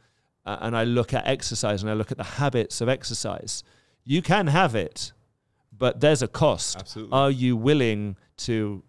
[0.46, 3.62] uh, and i look at exercise and i look at the habits of exercise
[4.04, 5.12] you can have it
[5.76, 7.12] but there's a cost Absolutely.
[7.12, 8.82] are you willing to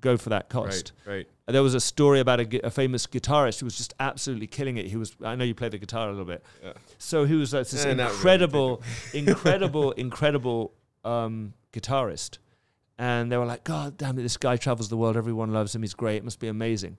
[0.00, 1.14] go for that cost Right.
[1.14, 1.26] Right.
[1.46, 4.86] there was a story about a, a famous guitarist who was just absolutely killing it.
[4.86, 6.42] He was, I know you play the guitar a little bit.
[6.62, 6.72] Yeah.
[6.96, 8.82] So he was like this Eh, not really, incredible,
[9.12, 10.72] incredible, incredible
[11.04, 12.38] um, guitarist.
[13.00, 15.16] And they were like, God damn it, this guy travels the world.
[15.16, 15.80] Everyone loves him.
[15.80, 16.16] He's great.
[16.16, 16.98] It must be amazing.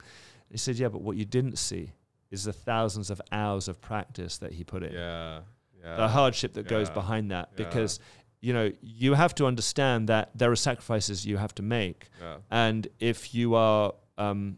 [0.50, 1.92] he said, Yeah, but what you didn't see
[2.32, 5.42] is the thousands of hours of practice that he put in Yeah.
[5.84, 5.96] Yeah.
[5.98, 7.66] the hardship that goes behind that Yeah.
[7.66, 8.00] because
[8.40, 12.38] you know you have to understand that there are sacrifices you have to make yeah.
[12.50, 14.58] and if you are um,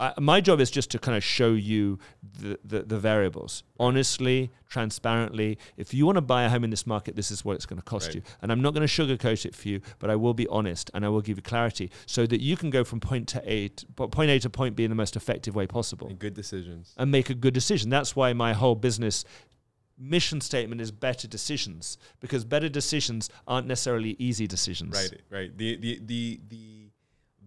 [0.00, 1.98] I, my job is just to kind of show you
[2.40, 6.86] the, the, the variables honestly transparently if you want to buy a home in this
[6.86, 8.14] market this is what it's going to cost Right.
[8.16, 10.90] you and i'm not going to sugarcoat it for you but i will be honest
[10.94, 13.68] and i will give you clarity so that you can go from point to a
[13.68, 16.94] to, point a to point b in the most effective way possible And good decisions.
[16.96, 17.90] and make a good decision.
[17.90, 19.24] That's why my whole business
[19.98, 24.94] mission statement is better decisions because better decisions aren't necessarily easy decisions.
[24.96, 25.20] Right.
[25.30, 25.56] Right.
[25.58, 26.89] The the the the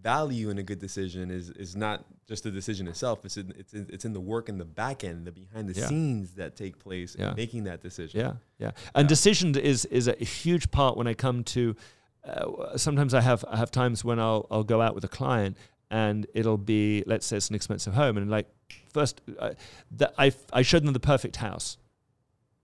[0.03, 3.25] value in a good decision is is not just the decision itself.
[3.25, 5.79] It's in, it's in, it's in the work in the back end, the behind the
[5.79, 5.87] Yeah.
[5.87, 7.29] scenes that take place Yeah.
[7.31, 8.19] in making that decision.
[8.19, 8.71] Yeah, yeah.
[8.95, 9.09] And Yeah.
[9.15, 11.75] decision is is a huge part when I come to.
[12.23, 15.57] Uh, sometimes I have I have times when I'll I'll go out with a client
[15.89, 18.47] and it'll be let's say it's an expensive home and like
[18.93, 19.53] first uh,
[19.99, 21.77] that I I showed them the perfect house,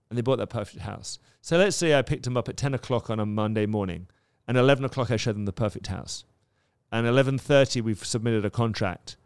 [0.08, 1.18] and they bought that perfect house.
[1.42, 4.06] So let's say I picked them up at ten o'clock on a Monday morning,
[4.48, 6.24] and eleven o'clock I showed them the perfect house,
[6.92, 9.16] and eleven thirty we've submitted a contract,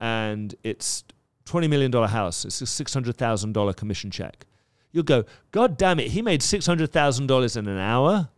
[0.00, 1.04] and it's
[1.44, 2.44] twenty million dollar house.
[2.44, 4.46] It's a six hundred thousand dollar commission check.
[4.92, 8.28] You'll go, God damn it, he made six hundred thousand dollars in an hour.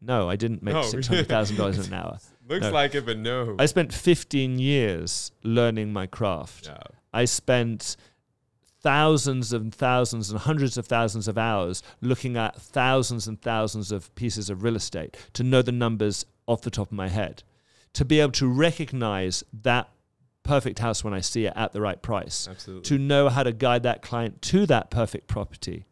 [0.00, 0.82] No, I didn't make No.
[0.94, 2.18] six hundred thousand dollars in an hour.
[2.48, 2.70] Looks No.
[2.72, 3.56] like it, but no.
[3.58, 6.66] I spent fifteen years learning my craft.
[6.66, 6.78] yeah.
[7.12, 7.96] I spent
[8.80, 14.14] thousands and thousands and hundreds of thousands of hours looking at thousands and thousands of
[14.14, 17.42] pieces of real estate to know the numbers off the top of my head,
[17.98, 19.88] to be able to recognize that
[20.44, 22.84] perfect house when I see it at the right price, Absolutely.
[22.84, 25.84] to know how to guide that client to that perfect property,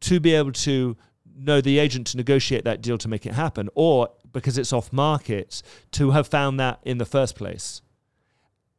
[0.00, 0.96] to be able to
[1.36, 4.94] know the agent to negotiate that deal to make it happen, or because it's off
[4.94, 5.60] market,
[5.92, 7.82] to have found that in the first place.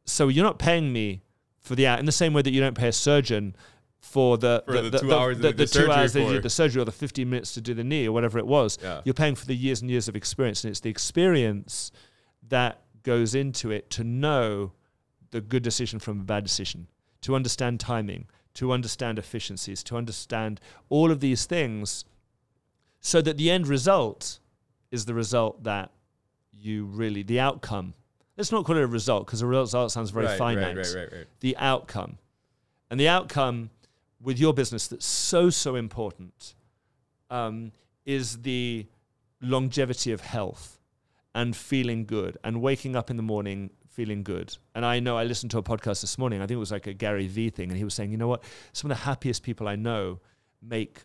[0.04, 1.22] So you're not paying me
[1.60, 3.54] for the hour in the same way that you don't pay a surgeon
[4.00, 6.50] for the For the two hours they did the two hours surgery they did the
[6.50, 8.78] surgery or the 15 minutes to do the knee or whatever it was.
[8.82, 9.00] Yeah.
[9.04, 11.92] You're paying for the years and years of experience, and it's the experience
[12.48, 14.72] that goes into it to know
[15.30, 16.86] the good decision from a bad decision,
[17.22, 22.04] to understand timing, to understand efficiencies, to understand all of these things,
[23.00, 24.38] so that the end result
[24.90, 25.90] is the result that
[26.52, 27.94] you really, the outcome.
[28.36, 30.76] Let's not call it a result because a result sounds very right, finite.
[30.76, 31.26] Right, right, right, right.
[31.40, 32.18] The outcome.
[32.90, 33.70] And the outcome
[34.20, 36.54] with your business that's so, so important
[37.30, 37.72] um,
[38.04, 38.86] is the
[39.40, 40.78] longevity of health
[41.34, 44.56] and feeling good and waking up in the morning feeling good.
[44.74, 46.86] And I know I listened to a podcast this morning, I think it was like
[46.86, 48.42] a Gary Vee thing, and he was saying, you know what?
[48.72, 50.20] Some of the happiest people I know
[50.62, 51.00] make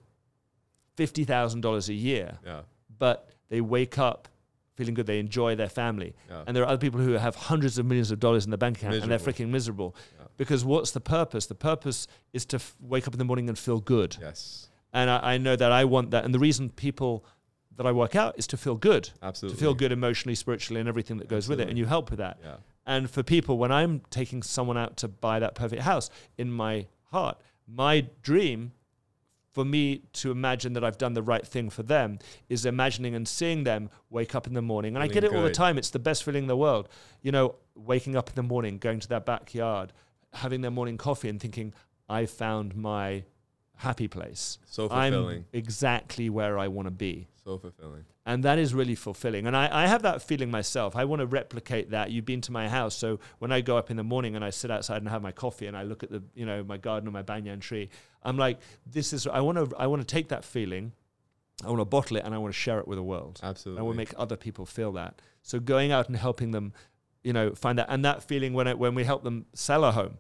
[0.98, 2.62] $50,000 a year, Yeah.
[2.98, 4.28] but they wake up
[4.76, 5.08] feeling good.
[5.08, 6.14] They enjoy their family.
[6.30, 6.44] Yeah.
[6.46, 8.78] And there are other people who have hundreds of millions of dollars in the bank
[8.78, 9.96] account and they're freaking miserable.
[10.20, 10.26] Yeah.
[10.38, 11.48] Because what's the purpose?
[11.48, 14.18] The purpose is to f- wake up in the morning and feel good.
[14.22, 16.26] yes, And I, I know that I want that.
[16.26, 17.26] And the reason people
[17.78, 19.56] that I work out is to feel good, absolutely.
[19.56, 21.70] to feel good emotionally, spiritually, and everything that goes with it.
[21.70, 22.40] And you help with that.
[22.44, 22.56] Yeah,
[22.86, 26.88] And for people, when I'm taking someone out to buy that perfect house, in my
[27.06, 28.74] heart, my dream
[29.54, 33.28] for me to imagine that I've done the right thing for them is imagining and
[33.28, 34.96] seeing them wake up in the morning.
[34.96, 35.80] And I get it Feeling all the time.
[35.80, 36.90] It's the best feeling in the world.
[37.22, 39.94] You know, waking up in the morning, going to their backyard,
[40.34, 41.74] having their morning coffee and thinking,
[42.08, 43.24] I found my
[43.78, 44.60] happy place.
[44.66, 45.46] so I'm fulfilling.
[45.54, 48.04] exactly where I want to be so fulfilling.
[48.26, 49.48] and that is really fulfilling.
[49.48, 50.96] And I, I have that feeling myself.
[50.96, 52.12] I want to replicate that.
[52.12, 54.50] You've been to my house so when i go up in the morning and i
[54.50, 57.08] sit outside and have my coffee and i look at the you know my garden
[57.08, 57.90] or my banyan tree
[58.24, 60.92] i'm like this is i want to i want to take that feeling
[61.64, 63.40] i want to bottle it and i want to share it with the world.
[63.42, 63.80] Absolutely.
[63.80, 65.22] i want to make other people feel that.
[65.42, 66.74] So going out and helping them
[67.24, 69.92] you know find that and that feeling when it, when we help them sell a
[69.92, 70.18] home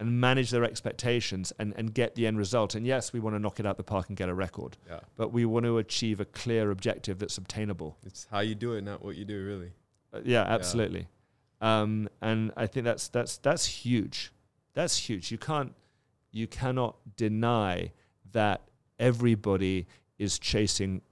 [0.00, 3.38] and manage their expectations and, and get the end result and yes we want to
[3.38, 6.18] knock it out the park and get a record yeah, but we want to achieve
[6.20, 7.96] a clear objective that's obtainable.
[8.04, 9.72] it's how you do it, not what you do, really.
[10.12, 11.06] Uh, yeah, absolutely.
[11.60, 14.32] Um, and I think that's that's that's huge.
[14.74, 15.30] That's huge.
[15.30, 15.74] You can't
[16.32, 17.92] you cannot deny
[18.32, 18.62] that
[18.98, 19.86] everybody
[20.18, 21.02] is chasing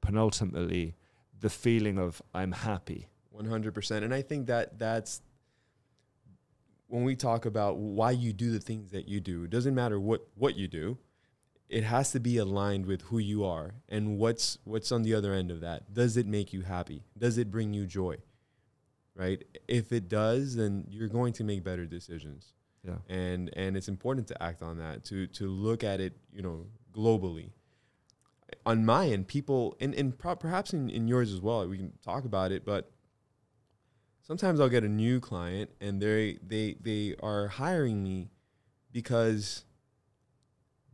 [0.00, 0.94] penultimately
[1.38, 3.08] the feeling of I'm happy.
[3.30, 5.20] One hundred percent, and I think that that's
[6.88, 9.44] when we talk about why you do the things that you do.
[9.44, 10.98] It doesn't matter what what you do;
[11.68, 15.32] it has to be aligned with who you are and what's what's on the other
[15.32, 15.92] end of that.
[15.92, 17.04] Does it make you happy?
[17.18, 18.16] Does it bring you joy?
[19.14, 19.44] Right.
[19.66, 22.52] If it does, then you're going to make better decisions.
[22.86, 22.98] Yeah.
[23.08, 26.66] and and it's important to act on that to to look at it you know
[26.94, 27.50] globally
[28.64, 31.92] on my end people and, and pro- perhaps in, in yours as well we can
[32.04, 32.92] talk about it but
[34.26, 38.28] sometimes i'll get a new client and they they they are hiring me
[38.92, 39.64] because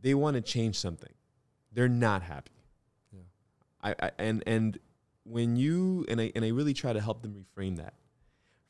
[0.01, 1.13] they want to change something
[1.71, 2.51] they're not happy
[3.11, 3.21] Yeah.
[3.81, 4.77] I, I and and
[5.23, 7.93] when you and i and i really try to help them reframe that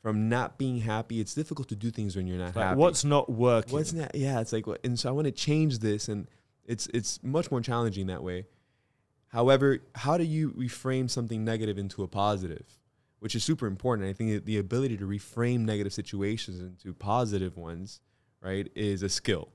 [0.02, 3.04] from not being happy it's difficult to do things when you're not Like happy what's
[3.04, 3.72] not working?
[3.72, 4.14] What's not?
[4.14, 6.28] Yeah, it's like, and so I want to change this, and
[6.66, 8.44] it's it's much more challenging that way.
[9.28, 12.66] However, how do you reframe something negative into a positive,
[13.24, 14.06] which is super important?
[14.06, 18.02] I think that the ability to reframe negative situations into positive ones,
[18.42, 19.48] right, is a skill,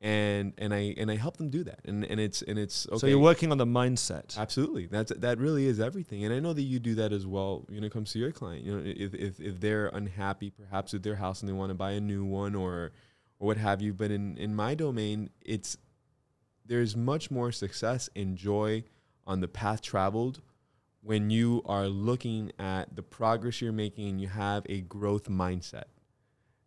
[0.00, 2.96] and and I and I help them do that, and and it's and it's okay.
[2.96, 4.38] So you're working on the mindset.
[4.38, 7.66] Absolutely, that's that really is everything, and I know that you do that as well
[7.68, 8.64] when it comes to your client.
[8.64, 11.74] You know, if if, if they're unhappy, perhaps with their house and they want to
[11.74, 12.92] buy a new one or
[13.38, 13.92] or what have you.
[13.92, 15.76] But in in my domain, it's
[16.64, 18.84] there's much more success and joy
[19.26, 20.40] on the path traveled
[21.02, 25.84] when you are looking at the progress you're making and you have a growth mindset,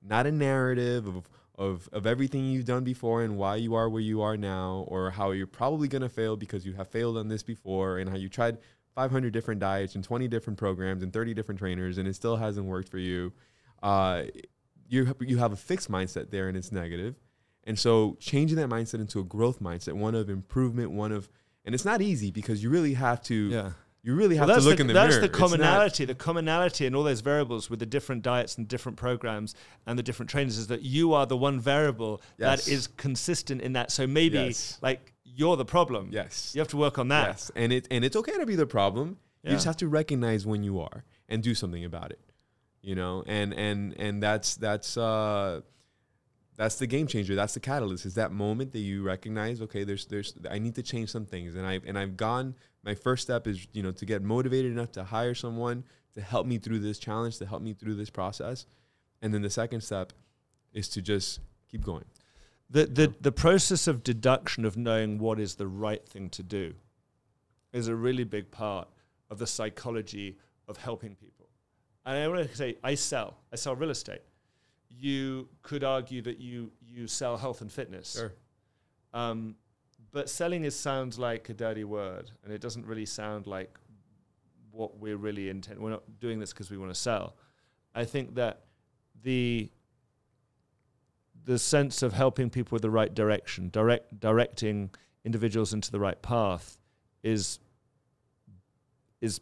[0.01, 4.01] not a narrative of of of everything you've done before and why you are where
[4.01, 7.29] you are now, or how you're probably going to fail because you have failed on
[7.29, 8.57] this before, and how you tried
[8.93, 12.65] 500 different diets and 20 different programs and 30 different trainers, and it still hasn't
[12.65, 13.31] worked for you.
[13.81, 14.23] Uh,
[14.89, 17.15] you you have a fixed mindset there, and it's negative.
[17.63, 21.29] And so, changing that mindset into a growth mindset, one of improvement, one of,
[21.63, 23.71] and it's not easy because you really have to, Yeah.
[24.05, 25.21] You really have Well, to look the, in the that's mirror.
[25.21, 26.05] That's the commonality.
[26.05, 29.55] the commonality in all those variables with the different diets and different programs
[29.87, 32.65] and the different trainers is that you are the one variable Yes.
[32.65, 33.91] that is consistent in that.
[33.91, 34.77] So maybe Yes.
[34.81, 36.09] like you're the problem.
[36.11, 37.27] yes, You have to work on that.
[37.29, 39.17] Yes, and it and it's okay to be the problem.
[39.43, 42.19] You just have to recognize when you are and do something about it.
[42.81, 45.61] You know, and and and that's that's uh
[46.57, 47.35] that's the game changer.
[47.35, 48.05] That's the catalyst.
[48.05, 51.55] Is that moment that you recognize, okay, there's there's I need to change some things,
[51.55, 52.55] and I've and I've gone.
[52.85, 55.83] My first step is you know to get motivated enough to hire someone
[56.13, 58.65] to help me through this challenge, to help me through this process,
[59.21, 60.13] and then the second step
[60.71, 62.05] is to just keep going.
[62.69, 66.73] The, the, the process of deduction of knowing what is the right thing to do
[67.73, 68.87] is a really big part
[69.29, 71.49] of the psychology of helping people.
[72.05, 74.21] And I want to say, I sell, I sell real estate.
[74.89, 78.15] You could argue that you, you sell health and fitness.
[79.13, 79.55] Um,
[80.11, 83.77] but selling is sounds like a dirty word, and it doesn't really sound like
[84.71, 85.81] what we're really intent.
[85.81, 87.35] We're not doing this because we want to sell.
[87.93, 88.65] I think that
[89.23, 89.69] the
[91.45, 94.89] the sense of helping people with the right direction, direct directing
[95.23, 96.79] individuals into the right path,
[97.23, 97.59] is
[99.21, 99.41] is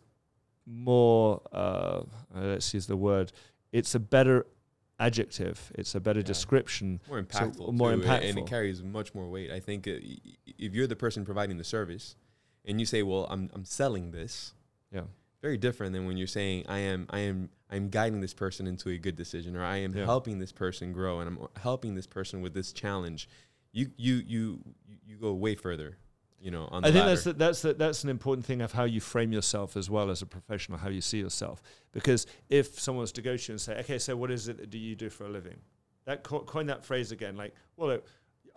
[0.66, 1.41] more.
[1.51, 2.01] Uh,
[2.34, 3.32] let's use the word.
[3.72, 4.45] It's a better
[5.00, 5.72] adjective.
[5.76, 6.26] It's a better Yeah.
[6.26, 7.02] description.
[7.08, 9.52] more So, impactful, more too, and- and it carries much more weight.
[9.52, 12.16] I think uh, y- y- if you're the person providing the service,
[12.66, 14.54] and you say, "Well, I'm I'm selling this,"
[14.91, 15.06] Yeah.
[15.41, 18.89] very different than when you're saying I am I am I'm guiding this person into
[18.89, 20.06] a good decision or I am Yeah.
[20.06, 23.28] helping this person grow and I'm helping this person with this challenge.
[23.72, 24.64] You you you
[25.06, 25.98] you go way further,
[26.44, 27.10] you know, on the I think ladder.
[27.12, 30.10] that's the, that's the, that's an important thing of how you frame yourself as well
[30.10, 31.64] as a professional, how you see yourself.
[31.94, 34.58] Because if someone was to go to you and say, "Okay, so what is it
[34.58, 35.58] that do you do for a living?"
[36.06, 38.06] That co- coin that phrase again, like, "Well, look,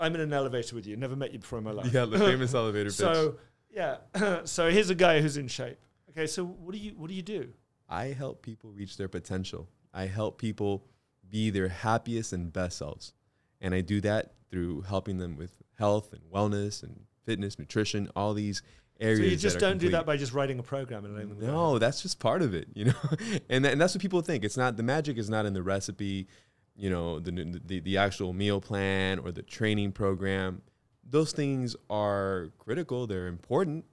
[0.01, 0.97] I'm in an elevator with you.
[0.97, 2.97] Never met you before in my life." yeah, the famous elevator pitch.
[2.97, 3.37] So
[3.71, 3.99] yeah,
[4.45, 5.79] so here's a guy who's in shape.
[6.11, 7.53] Okay, so what do you what do you do?
[7.89, 9.69] I help people reach their potential.
[9.95, 10.85] I help people
[11.31, 13.13] be their happiest and best selves.
[13.61, 18.33] And I do that through helping them with health and wellness and fitness, nutrition, all
[18.33, 18.63] these
[19.01, 19.19] areas.
[19.19, 21.47] So you just don't do that by just writing a program and letting them go.
[21.47, 22.95] No, that's just part of it, you know.
[23.51, 24.45] and and that's what people think.
[24.45, 26.29] It's not the magic is not in the recipe,
[26.77, 30.63] you know, the the, the actual meal plan or the training program.
[31.09, 33.85] Those things are critical, they're important,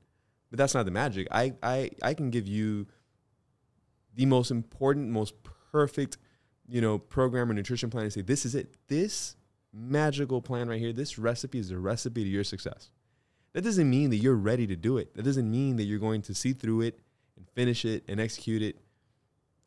[0.49, 1.27] but that's not the magic.
[1.31, 2.87] I I I can give you
[4.15, 5.33] the most important, most
[5.71, 6.17] perfect,
[6.67, 8.75] you know, program or nutrition plan and say this is it.
[8.87, 9.35] This
[9.73, 12.89] magical plan right here, this recipe is the recipe to your success.
[13.53, 15.13] That doesn't mean that you're ready to do it.
[15.15, 16.99] That doesn't mean that you're going to see through it
[17.37, 18.77] and finish it and execute it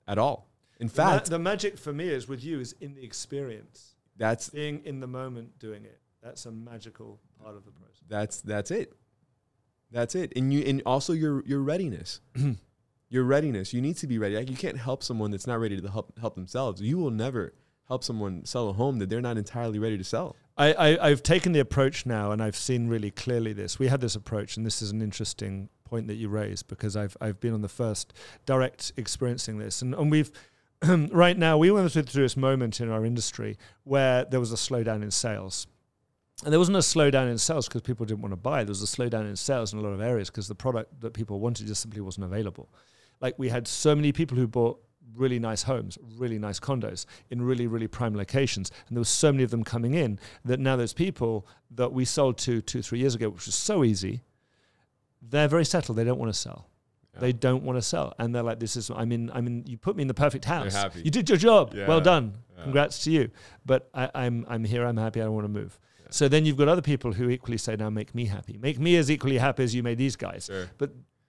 [0.08, 0.48] at all.
[0.80, 3.94] In The ma- fact, the magic for me is with you is in the experience,
[4.16, 6.00] that's being in the moment, doing it.
[6.22, 8.02] That's a magical part of the process.
[8.08, 8.92] that's that's it.
[9.92, 10.32] That's it.
[10.36, 12.20] And you and also your your readiness.
[13.08, 13.72] your readiness.
[13.72, 14.34] You need to be ready.
[14.36, 16.80] Like you can't help someone that's not ready to help help themselves.
[16.82, 17.54] You will never
[17.88, 20.36] help someone sell a home that they're not entirely ready to sell.
[20.56, 23.78] I, I, I've taken the approach now, and I've seen really clearly this.
[23.78, 27.16] We had this approach, and this is an interesting point that you raised because I've
[27.20, 28.12] I've been on the first
[28.44, 30.30] direct experiencing this, and and we've
[31.10, 34.56] right now we went through, through this moment in our industry where there was a
[34.56, 35.66] slowdown in sales.
[36.44, 38.62] And there wasn't a slowdown in sales because people didn't want to buy.
[38.62, 41.14] There was a slowdown in sales in a lot of areas because the product that
[41.14, 42.68] people wanted just simply wasn't available.
[43.22, 44.78] Like we had so many people who bought
[45.14, 48.70] really nice homes, really nice condos in really, really prime locations.
[48.88, 52.04] And there was so many of them coming in that now those people that we
[52.04, 54.22] sold to two, three years ago, which was so easy,
[55.22, 55.98] they're very settled.
[55.98, 56.68] They don't want to sell.
[57.14, 57.20] Yeah.
[57.20, 58.14] They don't want to sell.
[58.18, 60.44] And they're like, this is, I mean, I mean, you put me in the perfect
[60.44, 60.74] house.
[60.96, 61.74] You did your job.
[61.74, 61.88] Yeah.
[61.88, 62.34] Well done.
[62.56, 62.64] Yeah.
[62.64, 63.30] Congrats to you.
[63.64, 64.84] But I, I'm, I'm here.
[64.84, 65.20] I'm happy.
[65.20, 65.78] I don't want to move.
[66.10, 68.58] So then you've got other people who equally say, now make me happy.
[68.58, 70.68] Make me as equally happy as you made these guys Sure.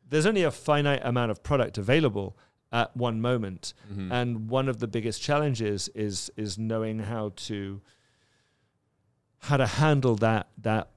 [0.09, 2.37] there's only a finite amount of product available
[2.71, 3.73] at one moment.
[3.91, 4.11] Mhm.
[4.11, 7.81] and one of the biggest challenges is is knowing how to
[9.39, 10.89] how to handle that that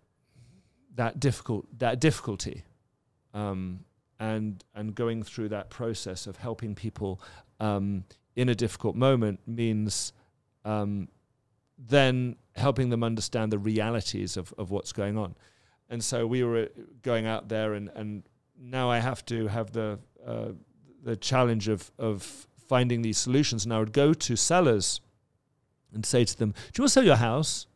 [0.94, 2.64] that difficult that difficulty.
[3.32, 3.84] Um,
[4.18, 7.20] and and going through that process of helping people
[7.60, 8.04] um,
[8.36, 10.12] in a difficult moment means
[10.64, 11.08] um,
[11.78, 15.34] then helping them understand the realities of, of what's going on.
[15.88, 18.22] And so we were uh, going out there and, and
[18.58, 20.52] now I have to have the uh,
[21.02, 23.64] the challenge of of finding these solutions.
[23.64, 25.00] And I would go to sellers
[25.92, 27.66] and say to them, "Do you want to sell your house?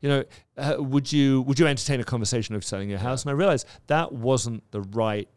[0.00, 0.24] You know,
[0.56, 3.66] uh, would you would you entertain a conversation of selling your house?" And I realized
[3.86, 5.28] that wasn't the right,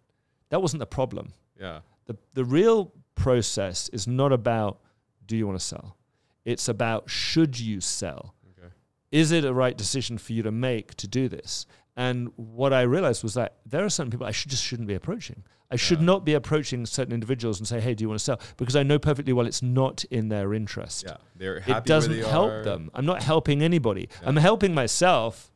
[0.50, 1.34] that wasn't the problem.
[1.60, 1.80] Yeah.
[2.06, 4.80] the The real process is not about
[5.26, 5.98] do you want to sell.
[6.44, 8.74] It's about should you sell Okay.
[9.12, 11.66] is it a right decision for you to make to do this?
[11.96, 14.96] And what I realized was that there are certain people I should, just shouldn't be
[14.96, 15.44] approaching.
[15.72, 16.06] I should Yeah.
[16.06, 18.84] not be approaching certain individuals and say, "Hey, do you want to sell?" Because I
[18.84, 21.06] know perfectly well it's not in their interest.
[21.08, 21.18] Yeah.
[21.36, 22.64] They're happy it doesn't they help are.
[22.64, 22.92] them.
[22.94, 24.10] I'm not helping anybody.
[24.22, 24.28] Yeah.
[24.30, 25.48] I'm helping myself.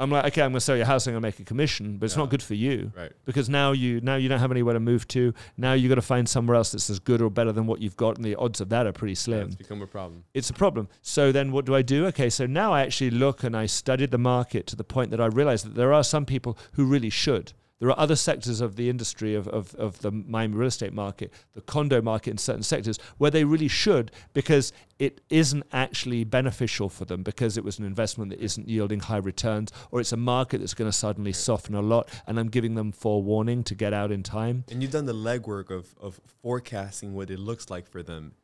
[0.00, 1.06] I'm like, okay, I'm going to sell your house.
[1.06, 2.20] I'm going to make a commission, but it's Yeah.
[2.22, 3.12] not good for you Right.
[3.26, 5.34] because now you now you don't have anywhere to move to.
[5.58, 7.98] Now you've got to find somewhere else that's as good or better than what you've
[7.98, 10.24] got, and the odds of that are pretty Yeah, slim it's become a problem.
[10.32, 10.88] it's a problem.
[11.02, 12.06] So then what do I do?
[12.06, 15.20] Okay, so now I actually look and I studied the market to the point that
[15.20, 17.52] I realized that there are some people who really should.
[17.80, 21.32] There are other sectors of the industry of, of, of the Miami real estate market,
[21.54, 26.90] the condo market in certain sectors, where they really should because it isn't actually beneficial
[26.90, 30.16] for them because it was an investment that isn't yielding high returns or it's a
[30.18, 33.94] market that's going to suddenly soften a lot and I'm giving them forewarning to get
[33.94, 34.64] out in time.
[34.70, 38.34] And you've done the legwork of of forecasting what it looks like for them.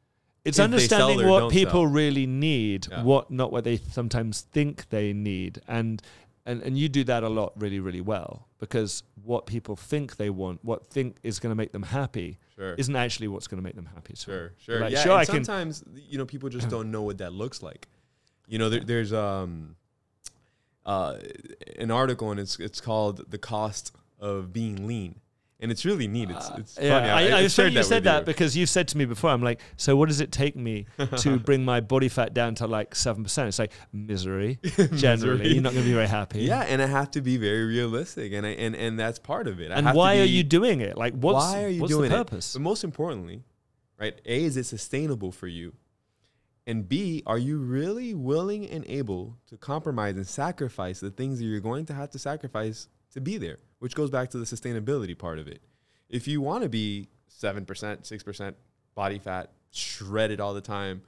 [0.47, 1.87] It's if understanding what people sell.
[1.87, 3.03] really need, Yeah.
[3.03, 6.01] what not what they sometimes think they need, and
[6.47, 10.31] and and you do that a lot, really, really well, because what people think they
[10.31, 12.75] want, what think is going to make them happy, Sure.
[12.75, 14.15] isn't actually what's going to make them happy.
[14.17, 14.81] So Sure, sure.
[14.81, 17.33] Like, yeah, sure, and I can- sometimes you know people just don't know what that
[17.33, 17.89] looks like.
[18.49, 19.77] You know, there, there's um
[20.85, 21.19] uh
[21.79, 25.21] an article and it's it's called "The Cost of Being Lean,"
[25.59, 26.31] and it's really neat.
[26.31, 27.11] It's uh, it's yeah, funny.
[27.11, 28.25] I, I, I was funny you said that you.
[28.27, 29.31] because you've said to me before.
[29.31, 30.87] I'm like, so what does it take me
[31.19, 33.49] to bring my body fat down to like seven percent?
[33.49, 34.59] It's like misery.
[34.63, 35.49] Generally, Misery.
[35.49, 36.43] you're not going to be very happy.
[36.43, 39.61] Yeah, and I have to be very realistic, and I, and and that's part of
[39.61, 39.71] it.
[39.71, 40.97] I And have to why are you doing it?
[40.99, 42.19] Like, what's why are you what's doing the it?
[42.27, 42.53] purpose?
[42.53, 43.43] But most importantly,
[43.99, 44.21] right?
[44.27, 45.73] A is it sustainable for you,
[46.67, 51.47] and B are you really willing and able to compromise and sacrifice the things that
[51.47, 53.59] you're going to have to sacrifice to be there?
[53.81, 55.61] Which goes back to the sustainability part of it.
[56.09, 58.57] If you want to be seven percent, six percent
[58.95, 61.03] body fat, shredded all the time,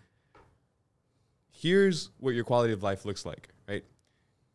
[1.50, 3.84] here's what your quality of life looks like, right?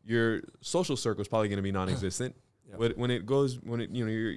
[0.05, 2.35] Your social circle is probably going to be non-existent.
[2.69, 2.77] Yeah.
[2.77, 4.35] When, when it goes, when it you know you're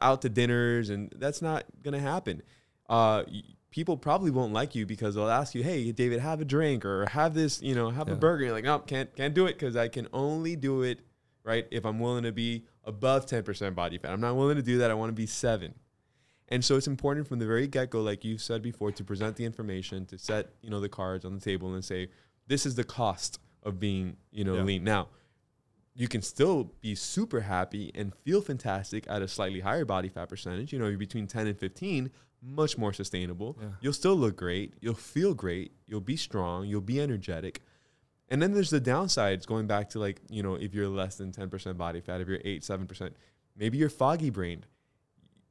[0.00, 2.42] out to dinners, and that's not going to happen.
[2.88, 3.22] Uh,
[3.70, 7.06] people probably won't like you because they'll ask you, "Hey, David, have a drink or
[7.10, 8.16] have this, you know, have a Yeah.
[8.16, 10.98] burger." You're like, "No, can't can't do it because I can only do it
[11.50, 14.12] right if I'm willing to be above 10% body fat.
[14.12, 14.90] I'm not willing to do that.
[14.90, 15.74] I want to be seven.
[16.48, 19.36] And so it's important from the very get go, like you've said before, to present
[19.36, 22.08] the information, to set you know the cards on the table and say,
[22.48, 24.62] this is the cost of being you know Yeah.
[24.64, 24.82] lean.
[24.84, 25.08] Now,
[25.94, 30.28] you can still be super happy and feel fantastic at a slightly higher body fat
[30.28, 30.72] percentage.
[30.72, 32.10] You know, you're between 10 and 15,
[32.42, 33.56] much more sustainable.
[33.60, 33.68] Yeah.
[33.80, 34.74] You'll still look great.
[34.80, 35.72] You'll feel great.
[35.86, 36.66] You'll be strong.
[36.66, 37.62] You'll be energetic.
[38.30, 41.32] And then there's the downsides going back to like, you know, if you're less than
[41.32, 43.10] 10% body fat, if you're 8, 7%,
[43.56, 44.66] maybe you're foggy brained.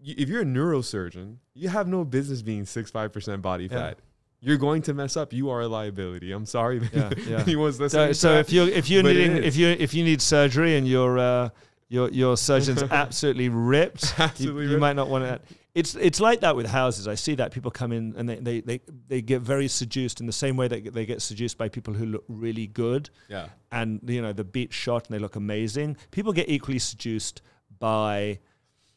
[0.02, 3.70] If you're a neurosurgeon, you have no business being 6, 5% body Yeah.
[3.70, 4.00] fat.
[4.42, 5.34] You're going to mess up.
[5.34, 6.32] You are a liability.
[6.32, 6.80] I'm sorry.
[6.94, 7.40] Yeah, yeah.
[7.42, 8.14] Anyone's So, listening.
[8.14, 10.88] so to if you if you're But needing if you if you need surgery and
[10.88, 11.50] your uh,
[11.90, 14.80] your your surgeon's absolutely ripped, you- Absolutely you, ripped.
[14.80, 15.42] might not want to.
[15.76, 17.08] It's it's like that with houses.
[17.08, 20.26] I see that people come in and they, they, they, they get very seduced in
[20.26, 23.50] the same way that they get seduced by people who look really good yeah.
[23.72, 25.96] and you know the beat shot and they look amazing.
[26.10, 27.44] People get equally seduced
[27.78, 28.40] by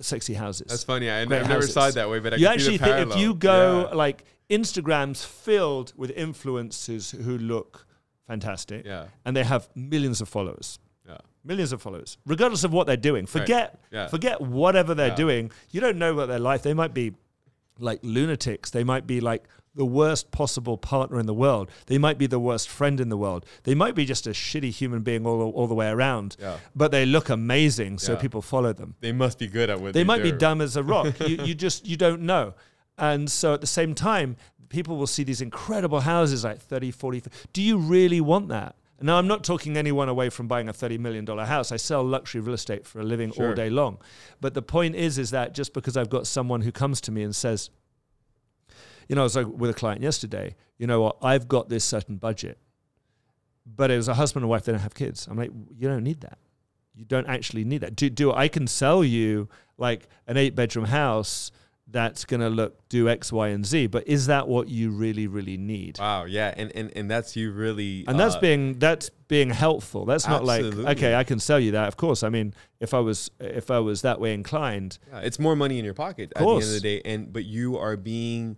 [0.00, 0.68] sexy houses.
[0.68, 1.10] That's funny.
[1.10, 3.34] I, I've Great never saw it that way, but I you actually think if you
[3.34, 3.94] go Yeah.
[3.94, 7.86] like Instagram's filled with influencers who look
[8.26, 10.78] fantastic yeah, and they have millions of followers.
[11.08, 13.26] Yeah, Millions of followers, regardless of what they're doing.
[13.26, 14.06] Forget, yeah.
[14.08, 15.14] forget whatever they're Yeah.
[15.16, 15.50] doing.
[15.70, 16.62] You don't know about their life.
[16.62, 17.14] They might be
[17.78, 18.70] like lunatics.
[18.70, 19.44] They might be like
[19.74, 21.70] the worst possible partner in the world.
[21.86, 23.44] They might be the worst friend in the world.
[23.64, 26.36] They might be just a shitty human being all, all the way around.
[26.38, 26.58] Yeah.
[26.76, 28.18] But they look amazing, so Yeah.
[28.18, 28.94] people follow them.
[29.00, 31.18] They must be good at what They they, might be dumb as a rock.
[31.26, 32.54] you, you just you don't know.
[32.98, 34.36] And so at the same time,
[34.68, 37.22] people will see these incredible houses like 30, 40.
[37.52, 38.76] Do you really want that?
[39.02, 41.72] Now, I'm not talking anyone away from buying a $30 million house.
[41.72, 43.98] I sell luxury real estate for a living all day long.
[44.40, 47.22] But the point is, is that just because I've got someone who comes to me
[47.22, 47.70] and says,
[49.08, 51.84] you know, I was like with a client yesterday, you know what, I've got this
[51.84, 52.58] certain budget,
[53.66, 55.26] but it was a husband and wife, they don't have kids.
[55.28, 56.38] I'm like, you don't need that.
[56.94, 57.96] You don't actually need that.
[57.96, 59.48] Do, do I can sell you
[59.78, 61.50] like an eight bedroom house
[61.92, 65.26] that's going to look do X, Y, and Z, but is that what you really,
[65.26, 65.98] really need?
[65.98, 66.24] Wow.
[66.24, 66.52] Yeah.
[66.56, 68.04] And, and, and that's you really.
[68.08, 70.04] and that's uh, being that's being helpful.
[70.04, 71.88] That's not like okay, I can sell you that.
[71.88, 75.38] Of course, I mean, if I was if I was that way inclined, yeah, it's
[75.38, 77.02] more money in your pocket at the end of the day.
[77.04, 78.56] And, but you are being.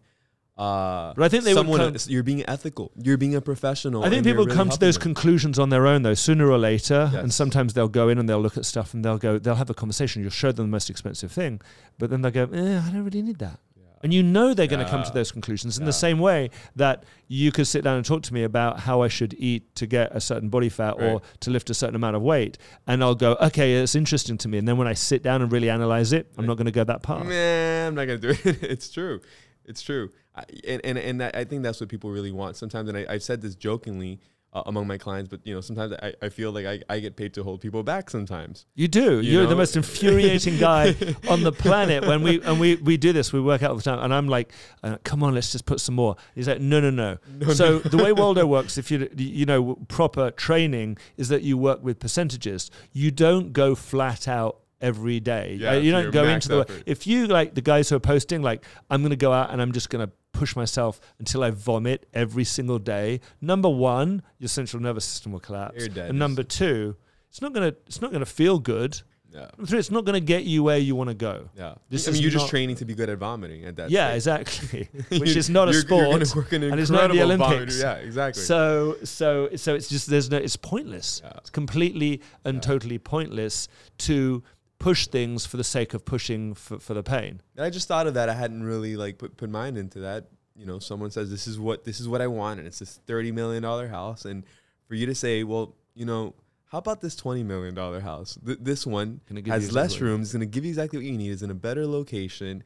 [0.57, 2.93] Uh, But I think they would someone, come- you're being ethical.
[2.97, 4.05] You're being a professional.
[4.05, 5.03] I think people really come to those them.
[5.03, 7.11] conclusions on their own, though, sooner or later.
[7.15, 9.71] And sometimes they'll go in and they'll look at stuff and they'll go, they'll have
[9.71, 10.23] a conversation.
[10.23, 11.61] You'll show them the most expensive thing,
[11.99, 13.59] but then they'll go, eh, I don't really need that.
[14.05, 15.87] And you know they're going to come to those conclusions in Yeah.
[15.87, 19.09] the same way that you could sit down and talk to me about how I
[19.09, 22.21] should eat to get a certain body fat or to lift a certain amount of
[22.21, 22.59] weight.
[22.87, 24.59] And I'll go, okay, it's interesting to me.
[24.59, 26.85] And then when I sit down and really analyze it, I'm not going to go
[26.85, 27.25] that path.
[27.27, 28.45] Man, I'm not gonna do it.
[28.63, 29.21] it's true.
[29.67, 30.11] It's true.
[30.35, 32.57] I, and and and I I think that's what people really want.
[32.57, 34.21] Sometimes, and I, I've said this jokingly
[34.55, 37.17] uh, among my clients, but you know, sometimes I, I feel like I, I get
[37.17, 38.09] paid to hold people back.
[38.09, 38.67] Sometimes.
[38.75, 39.21] You do.
[39.21, 40.95] You are the most infuriating guy
[41.29, 42.07] on the planet.
[42.07, 44.29] When we and we, we do this, we work out all the time, and I'm
[44.29, 44.53] like,
[44.83, 47.19] uh, "Come on, let's just put some more." He's like, "No, no, no."
[47.53, 51.83] so the way Waldo works, if you you know proper training, is that you work
[51.83, 52.71] with percentages.
[52.93, 55.57] You don't go flat out every day.
[55.61, 56.61] Yeah, you don't go into the.
[56.61, 56.82] effort.
[56.87, 59.61] If you like the guys who are posting, like, I'm going to go out and
[59.62, 63.20] I'm just going to push myself until I vomit every single day.
[63.41, 66.11] Number one, your central nervous system will collapse, You're dead.
[66.11, 66.97] and number two,
[67.30, 69.01] it's not gonna it's not gonna feel good.
[69.32, 69.49] Yeah.
[69.57, 71.49] Number three, it's not going to get you where you want to go.
[71.57, 71.74] Yeah.
[71.91, 73.91] This I mean, you're just training to be good at vomiting at that.
[73.91, 74.16] yeah, stage.
[74.16, 74.89] exactly.
[75.18, 77.53] Which is not a sport, an and it's not the incredible vomiter.
[77.55, 77.80] Olympics.
[77.80, 78.43] Yeah, exactly.
[78.45, 80.37] So, so, so it's just there's no.
[80.37, 81.20] It's pointless.
[81.24, 81.32] Yeah.
[81.39, 82.61] It's completely and Yeah.
[82.61, 83.66] totally pointless
[84.07, 84.45] to
[84.85, 87.41] push things for the sake of pushing for, for the pain.
[87.57, 88.28] And I just thought of that.
[88.28, 90.28] I hadn't really like put put mind into that.
[90.55, 93.01] You know, someone says this is what this is what I want, and it's this
[93.07, 94.45] thirty million dollar house, and
[94.87, 96.35] for you to say, well, you know,
[96.66, 98.39] how about this twenty million dollar house?
[98.45, 100.28] Th- this one has less exactly rooms.
[100.28, 101.32] It's going to give you exactly what you need.
[101.32, 102.62] It's in a better location.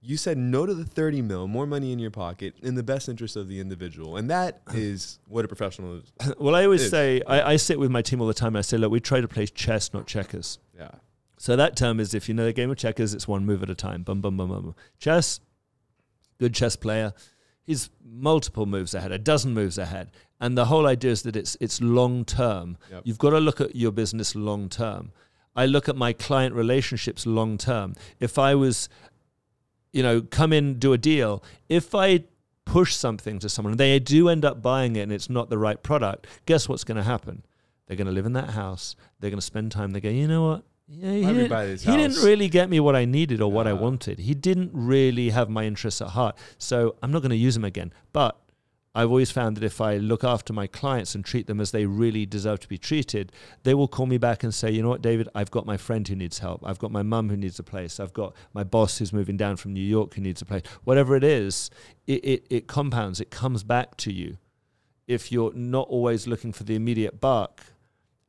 [0.00, 3.10] You said no to the thirty mil, more money in your pocket, in the best
[3.10, 6.34] interest of the individual, and that is what a professional is.
[6.38, 6.90] well, I always is.
[6.90, 8.56] say I, I sit with my team all the time.
[8.56, 10.58] And I say, look, we try to play chess, not checkers.
[10.76, 10.90] Yeah,
[11.42, 13.68] So that term is if you know the game of checkers, it's one move at
[13.68, 14.04] a time.
[14.04, 14.76] Bum bum bum bum.
[15.00, 15.40] Chess,
[16.38, 17.14] good chess player.
[17.64, 20.12] He's multiple moves ahead, a dozen moves ahead.
[20.40, 22.76] And the whole idea is that it's it's long term.
[22.92, 23.02] Yep.
[23.06, 25.10] You've got to look at your business long term.
[25.56, 27.96] I look at my client relationships long term.
[28.20, 28.88] If I was,
[29.92, 32.22] you know, come in, do a deal, if I
[32.66, 35.58] push something to someone and they do end up buying it and it's not the
[35.58, 37.44] right product, guess what's going to happen?
[37.88, 38.94] They're going to live in that house.
[39.18, 39.90] They're going to spend time.
[39.90, 40.62] They go, you know what?
[40.88, 44.18] Yeah, he, didn't, he didn't really get me what I needed or what I wanted.
[44.18, 46.36] He didn't really have my interests at heart.
[46.58, 47.92] So I'm not going to use him again.
[48.12, 48.38] But
[48.94, 51.86] I've always found that if I look after my clients and treat them as they
[51.86, 55.00] really deserve to be treated, they will call me back and say, you know what,
[55.00, 56.60] David, I've got my friend who needs help.
[56.62, 57.98] I've got my mum who needs a place.
[57.98, 60.62] I've got my boss who's moving down from New York who needs a place.
[60.84, 61.70] Whatever it is,
[62.06, 64.36] it, it, it compounds, it comes back to you
[65.06, 67.62] if you're not always looking for the immediate buck.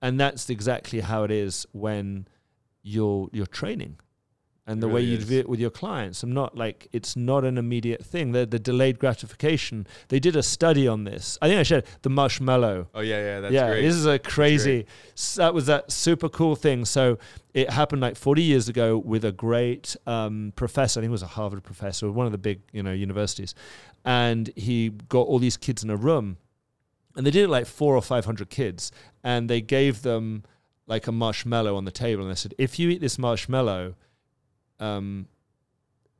[0.01, 2.27] And that's exactly how it is when
[2.83, 3.97] you're you're training.
[4.65, 6.23] And It the way you do it with your clients.
[6.23, 8.31] I'm not like it's not an immediate thing.
[8.31, 9.85] The the delayed gratification.
[10.07, 11.37] They did a study on this.
[11.41, 13.81] I think I shared the marshmallow Oh yeah, yeah, that's yeah, great.
[13.81, 14.85] this is a crazy.
[15.35, 16.85] That was that super cool thing.
[16.85, 17.17] So
[17.53, 20.99] it happened like 40 years ago with a great um, professor.
[20.99, 23.53] I think it was a Harvard professor, one of the big you know universities,
[24.05, 26.37] and he got all these kids in a room,
[27.17, 28.93] and they did it like four or five hundred kids,
[29.25, 30.43] and they gave them
[30.87, 33.95] like a marshmallow on the table, and they said, if you eat this marshmallow,
[34.79, 35.27] um,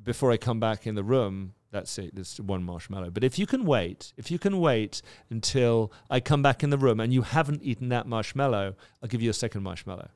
[0.01, 2.13] before I come back in the room, that's it.
[2.13, 3.09] There's one marshmallow.
[3.09, 6.77] But if you can wait, if you can wait until I come back in the
[6.77, 10.09] room and you haven't eaten that marshmallow, I'll give you a second marshmallow.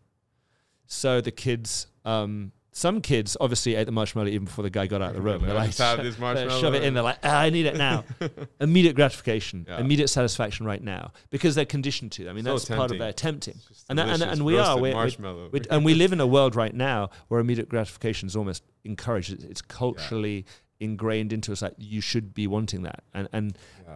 [0.86, 5.02] So the kids, um, some kids obviously ate the marshmallow even before the guy got
[5.02, 5.42] out of the room.
[5.44, 6.94] They're like, this "Shove- marshmallow." shove it in.
[6.94, 8.04] They're like, ah, I need it now.
[8.62, 9.80] immediate gratification, Yeah.
[9.80, 12.30] immediate satisfaction right now because they're conditioned to.
[12.30, 13.56] I mean, So that's part of their tempting.
[13.90, 14.76] And, that, and, and we are.
[14.76, 15.50] We're, we're- marshmallow.
[15.52, 19.32] we- and we live in a world right now where immediate gratification is almost encouraged.
[19.34, 20.46] It's, it's culturally
[20.80, 23.04] ingrained into us that you should be wanting that.
[23.14, 23.58] And and
[23.88, 23.96] Yeah,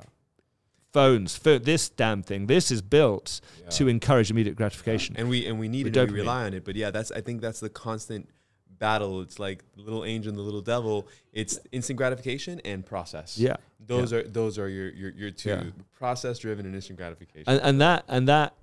[0.91, 3.69] phones, pho- this damn thing, this is built yeah.
[3.69, 5.15] to encourage immediate gratification.
[5.17, 5.95] and we and we need it.
[6.11, 6.65] We rely on it.
[6.65, 8.27] But yeah, that's I think that's the constant
[8.81, 9.21] battle.
[9.21, 11.07] It's like the little angel and the little devil.
[11.31, 13.37] It's instant gratification and process.
[13.37, 13.55] yeah.
[13.87, 15.63] those are those are your your, your two Yeah.
[15.97, 17.45] process driven and instant gratification.
[17.47, 18.53] And, and that and that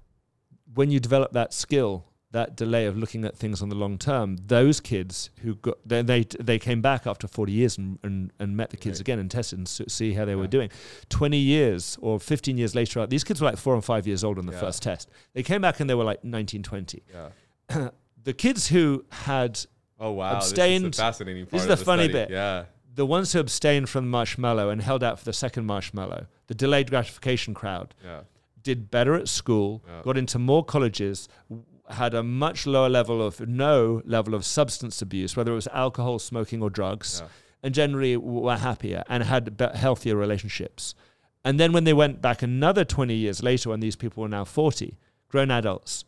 [0.74, 4.36] when you develop that skill, that delay of looking at things on the long term,
[4.46, 8.54] those kids who got they they, they came back after 40 years and, and, and
[8.56, 9.06] met the kids Right.
[9.06, 10.68] again and tested and see how they were doing.
[11.08, 14.38] 20 years or 15 years later, these kids were like four and five years old
[14.38, 14.60] on the Yeah.
[14.66, 15.08] first test.
[15.32, 17.02] They came back and they were like 19, 20.
[17.14, 17.88] yeah.
[18.24, 19.58] The kids who had
[20.00, 21.50] Oh wow, Abstained- This is the fascinating part.
[21.52, 22.12] this is of the funny study.
[22.12, 22.30] bit.
[22.30, 22.64] Yeah.
[22.94, 26.54] the ones who abstained from the marshmallow and held out for the second marshmallow, the
[26.54, 28.22] delayed gratification crowd, Yeah.
[28.60, 30.02] did better at school, Yeah.
[30.02, 31.28] got into more colleges,
[31.90, 36.18] had a much lower level of no level of substance abuse, whether it was alcohol,
[36.18, 37.28] smoking, or drugs, Yeah.
[37.62, 40.96] and generally were happier and had healthier relationships.
[41.44, 44.44] And then when they went back another 20 years later, when these people were now
[44.44, 46.04] 40, grown adults,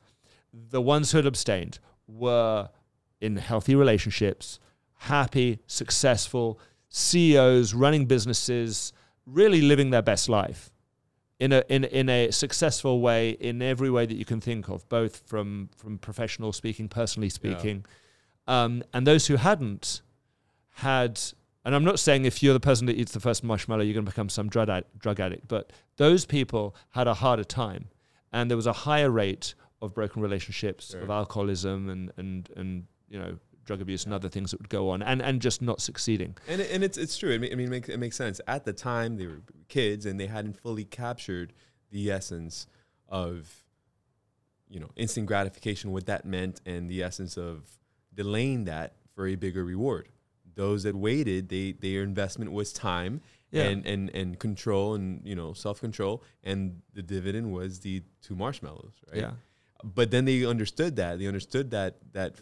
[0.53, 1.79] the ones who had abstained
[2.09, 2.69] were
[3.21, 4.59] in healthy relationships,
[4.99, 6.59] happy, successful,
[6.89, 8.93] CEOs running businesses,
[9.27, 10.71] really living their best life
[11.39, 14.89] in a in in a successful way in every way that you can think of,
[14.89, 17.85] both from from professional speaking, personally speaking,
[18.47, 20.03] um, and those who hadn't
[20.75, 21.21] had.
[21.65, 24.07] And I'm not saying if you're the person that eats the first marshmallow, you're going
[24.07, 27.89] to become some drug addict, drug addict, but those people had a harder time,
[28.33, 31.03] and there was a higher rate of broken relationships, Sure.
[31.03, 34.89] of alcoholism, and and and you know drug abuse and other things that would go
[34.91, 36.35] on, and and just not succeeding.
[36.49, 37.35] And and it's it's true.
[37.35, 38.41] I mean, I mean, it makes, it makes sense.
[38.47, 41.53] At the time, they were kids, and they hadn't fully captured
[41.91, 42.67] the essence
[43.09, 43.65] of,
[44.69, 47.65] you know, instant gratification, what that meant, and the essence of
[48.15, 50.09] delaying that for a bigger reward.
[50.55, 53.21] Those that waited, they their investment was time
[53.51, 53.65] Yeah.
[53.69, 58.35] and, and and control and you know self control, and the dividend was the two
[58.37, 59.21] marshmallows, right?
[59.23, 59.33] Yeah.
[59.83, 62.35] but then they understood that they understood that that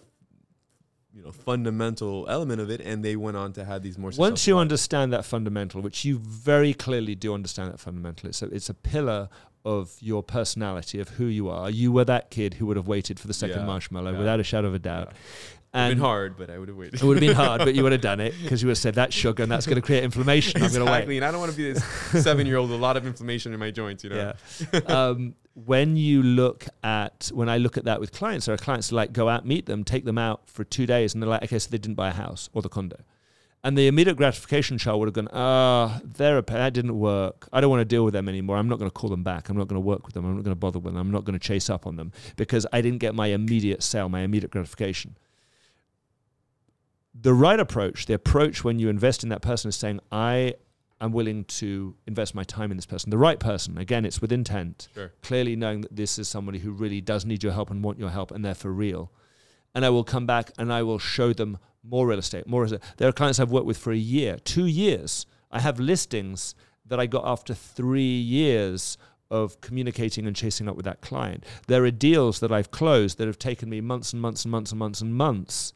[1.18, 4.46] you know fundamental element of it and they went on to have these more Once
[4.46, 4.62] you lives.
[4.62, 8.74] understand that fundamental, which you very clearly do understand that fundamental, it's a, it's a
[8.74, 9.28] pillar
[9.64, 11.68] of your personality, of who you are.
[11.68, 14.18] You were that kid who would have waited for the second Yeah, marshmallow yeah.
[14.18, 15.08] without a shadow of a doubt.
[15.08, 15.18] Yeah.
[15.74, 17.82] And been hard but i would have waited it would have been hard, but you
[17.82, 19.82] would have done it because you would have said, that's sugar and that's going to
[19.82, 20.62] create inflammation.
[20.62, 20.96] I'm going to wait.
[20.98, 21.84] exactly and i don't want to be this
[22.24, 24.32] seven year old with a lot of inflammation in my joints you know
[24.72, 24.78] Yeah.
[24.86, 25.34] um,
[25.66, 29.28] when you look at when I look at that with clients, are clients like go
[29.28, 31.78] out, meet them, take them out for two days, and they're like, okay, so they
[31.78, 32.98] didn't buy a house or the condo.
[33.64, 37.48] And the immediate gratification child would have gone, ah, they're a that didn't work.
[37.52, 38.56] I don't want to deal with them anymore.
[38.56, 39.48] I'm not going to call them back.
[39.48, 40.24] I'm not going to work with them.
[40.24, 41.00] I'm not going to bother with them.
[41.00, 44.08] I'm not going to chase up on them because I didn't get my immediate sale,
[44.08, 45.16] my immediate gratification.
[47.20, 50.54] The right approach, the approach when you invest in that person is saying, I
[51.00, 53.10] am willing to invest my time in this person.
[53.10, 54.88] The right person, again, it's with intent.
[54.94, 55.12] Sure.
[55.22, 58.10] Clearly knowing that this is somebody who really does need your help and want your
[58.10, 59.12] help and they're for real.
[59.74, 62.62] And I will come back and I will show them more real estate, more.
[62.62, 62.94] real estate.
[62.96, 65.26] There are clients I've worked with for a year, two years.
[65.50, 66.54] I have listings
[66.86, 68.98] that I got after three years
[69.30, 71.44] of communicating and chasing up with that client.
[71.66, 74.72] There are deals that I've closed that have taken me months and months and months
[74.72, 75.74] and months and months.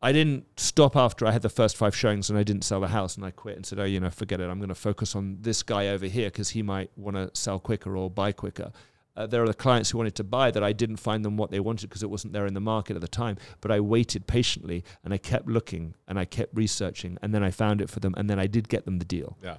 [0.00, 2.88] I didn't stop after I had the first five showings and I didn't sell the
[2.88, 4.48] house and I quit and said, oh, you know, forget it.
[4.48, 7.58] I'm going to focus on this guy over here because he might want to sell
[7.58, 8.70] quicker or buy quicker.
[9.16, 11.50] Uh, there are the clients who wanted to buy that I didn't find them what
[11.50, 13.36] they wanted because it wasn't there in the market at the time.
[13.60, 17.50] But I waited patiently and I kept looking and I kept researching and then I
[17.50, 19.36] found it for them and then I did get them the deal.
[19.42, 19.56] Yeah.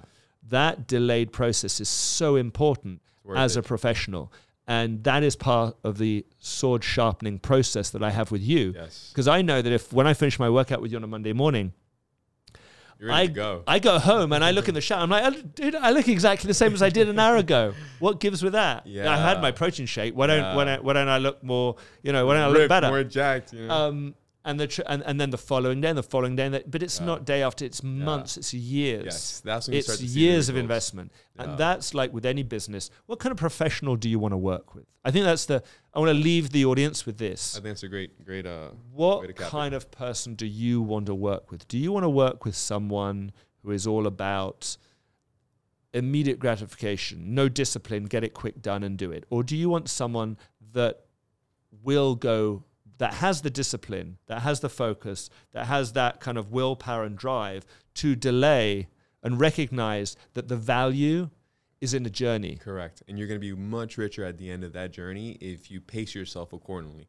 [0.48, 3.02] That delayed process is so important
[3.36, 4.32] as a professional.
[4.70, 8.74] And that is part of the sword sharpening process that I have with you.
[8.76, 9.10] Yes.
[9.12, 11.34] Because I know that if when I finish my workout with you on a Monday
[11.34, 11.74] morning,
[13.10, 13.64] I go.
[13.66, 15.02] I go home and I look in the shower.
[15.02, 17.74] I'm like, "Oh, dude, I look exactly the same as I did an hour ago.
[17.98, 18.86] What gives with that?
[18.86, 19.12] Yeah.
[19.12, 20.14] I had my protein shake.
[20.14, 21.78] Why don't why don't, why don't I look more?
[22.04, 22.90] You know, why don't I look Ripped, better?
[22.90, 23.54] More jacked.
[23.54, 23.74] You know?
[23.74, 24.16] Um,
[24.50, 26.64] and the tr- and, and then the following day, and the following day, and the,
[26.68, 27.06] but it's Yeah.
[27.06, 27.64] not day after.
[27.66, 28.38] It's months.
[28.38, 29.06] It's years.
[29.06, 29.42] yes.
[29.50, 31.44] That's when It's start to see years of investment, Yeah.
[31.44, 32.90] and that's like with any business.
[33.06, 34.86] What kind of professional do you want to work with?
[35.06, 35.64] I think that's the.
[35.94, 37.56] I want to leave the audience with this.
[37.58, 38.46] I think it's a great, great.
[38.46, 41.68] Uh, What kind of person do you want to work with?
[41.68, 43.32] Do you want to work with someone
[43.64, 44.78] who is all about
[45.94, 49.26] immediate gratification, no discipline, get it quick done and do it?
[49.30, 50.38] Or do you want someone
[50.74, 51.06] that
[51.84, 52.64] will go,
[53.00, 57.18] that has the discipline, that has the focus, that has that kind of willpower and
[57.18, 57.66] drive
[57.96, 58.88] to delay
[59.24, 61.30] and recognize that the value
[61.82, 62.58] is in the journey?
[62.58, 63.02] Correct.
[63.08, 65.82] And you're going to be much richer at the end of that journey if you
[65.82, 67.08] pace yourself accordingly.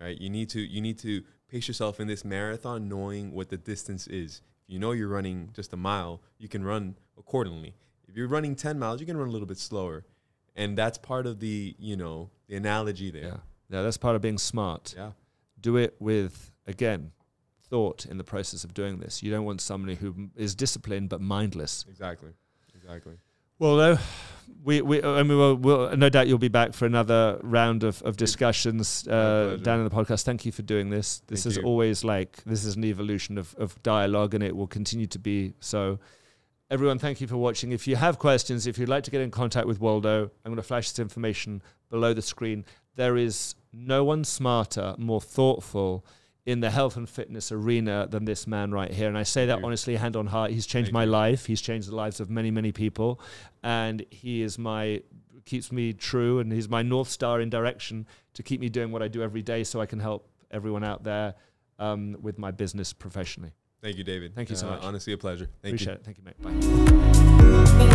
[0.00, 0.20] Right?
[0.20, 4.06] You need to you need to pace yourself in this marathon knowing what the distance
[4.08, 4.40] is.
[4.66, 7.74] If you know you're running just a mile, you can run accordingly.
[8.08, 10.04] If you're running 10 miles, you can run a little bit slower.
[10.56, 13.24] And that's part of the, you know, the analogy there.
[13.24, 13.36] Yeah.
[13.70, 14.94] Yeah, that's part of being smart.
[14.96, 15.12] Yeah.
[15.64, 17.12] Do it with again
[17.70, 21.20] thought in the process of doing this you don't want somebody who is disciplined but
[21.20, 22.30] mindless Exactly.
[22.74, 23.14] Exactly.
[23.58, 23.98] Waldo
[24.62, 28.00] we, we I mean, we'll, we'll, no doubt you'll be back for another round of,
[28.02, 30.24] of discussions uh, down in the podcast.
[30.24, 31.22] Thank you for doing this.
[31.26, 31.64] This Thank is you.
[31.64, 35.54] always like this is an evolution of, of dialogue, and it will continue to be
[35.60, 35.98] so.
[36.70, 37.72] Everyone, thank you for watching.
[37.72, 40.56] If you have questions, if you'd like to get in contact with Waldo, I'm going
[40.56, 42.64] to flash this information below the screen.
[42.96, 46.04] There is no one smarter, more thoughtful
[46.46, 49.08] in the health and fitness arena than this man right here.
[49.08, 50.50] And I say that honestly, hand on heart.
[50.50, 51.46] He's changed my life.
[51.46, 53.18] He's changed the lives of many, many people.
[53.62, 55.02] And he is my,
[55.46, 59.02] keeps me true and he's my North Star in direction to keep me doing what
[59.02, 61.34] I do every day so I can help everyone out there
[61.78, 63.52] um, with my business professionally.
[63.82, 64.34] Thank you, David.
[64.34, 64.82] Thank you so Uh, much.
[64.82, 65.48] Honestly, a pleasure.
[65.62, 65.92] Thank you.
[65.92, 66.04] It.
[66.04, 66.40] Thank you, mate.
[66.42, 67.90] Bye.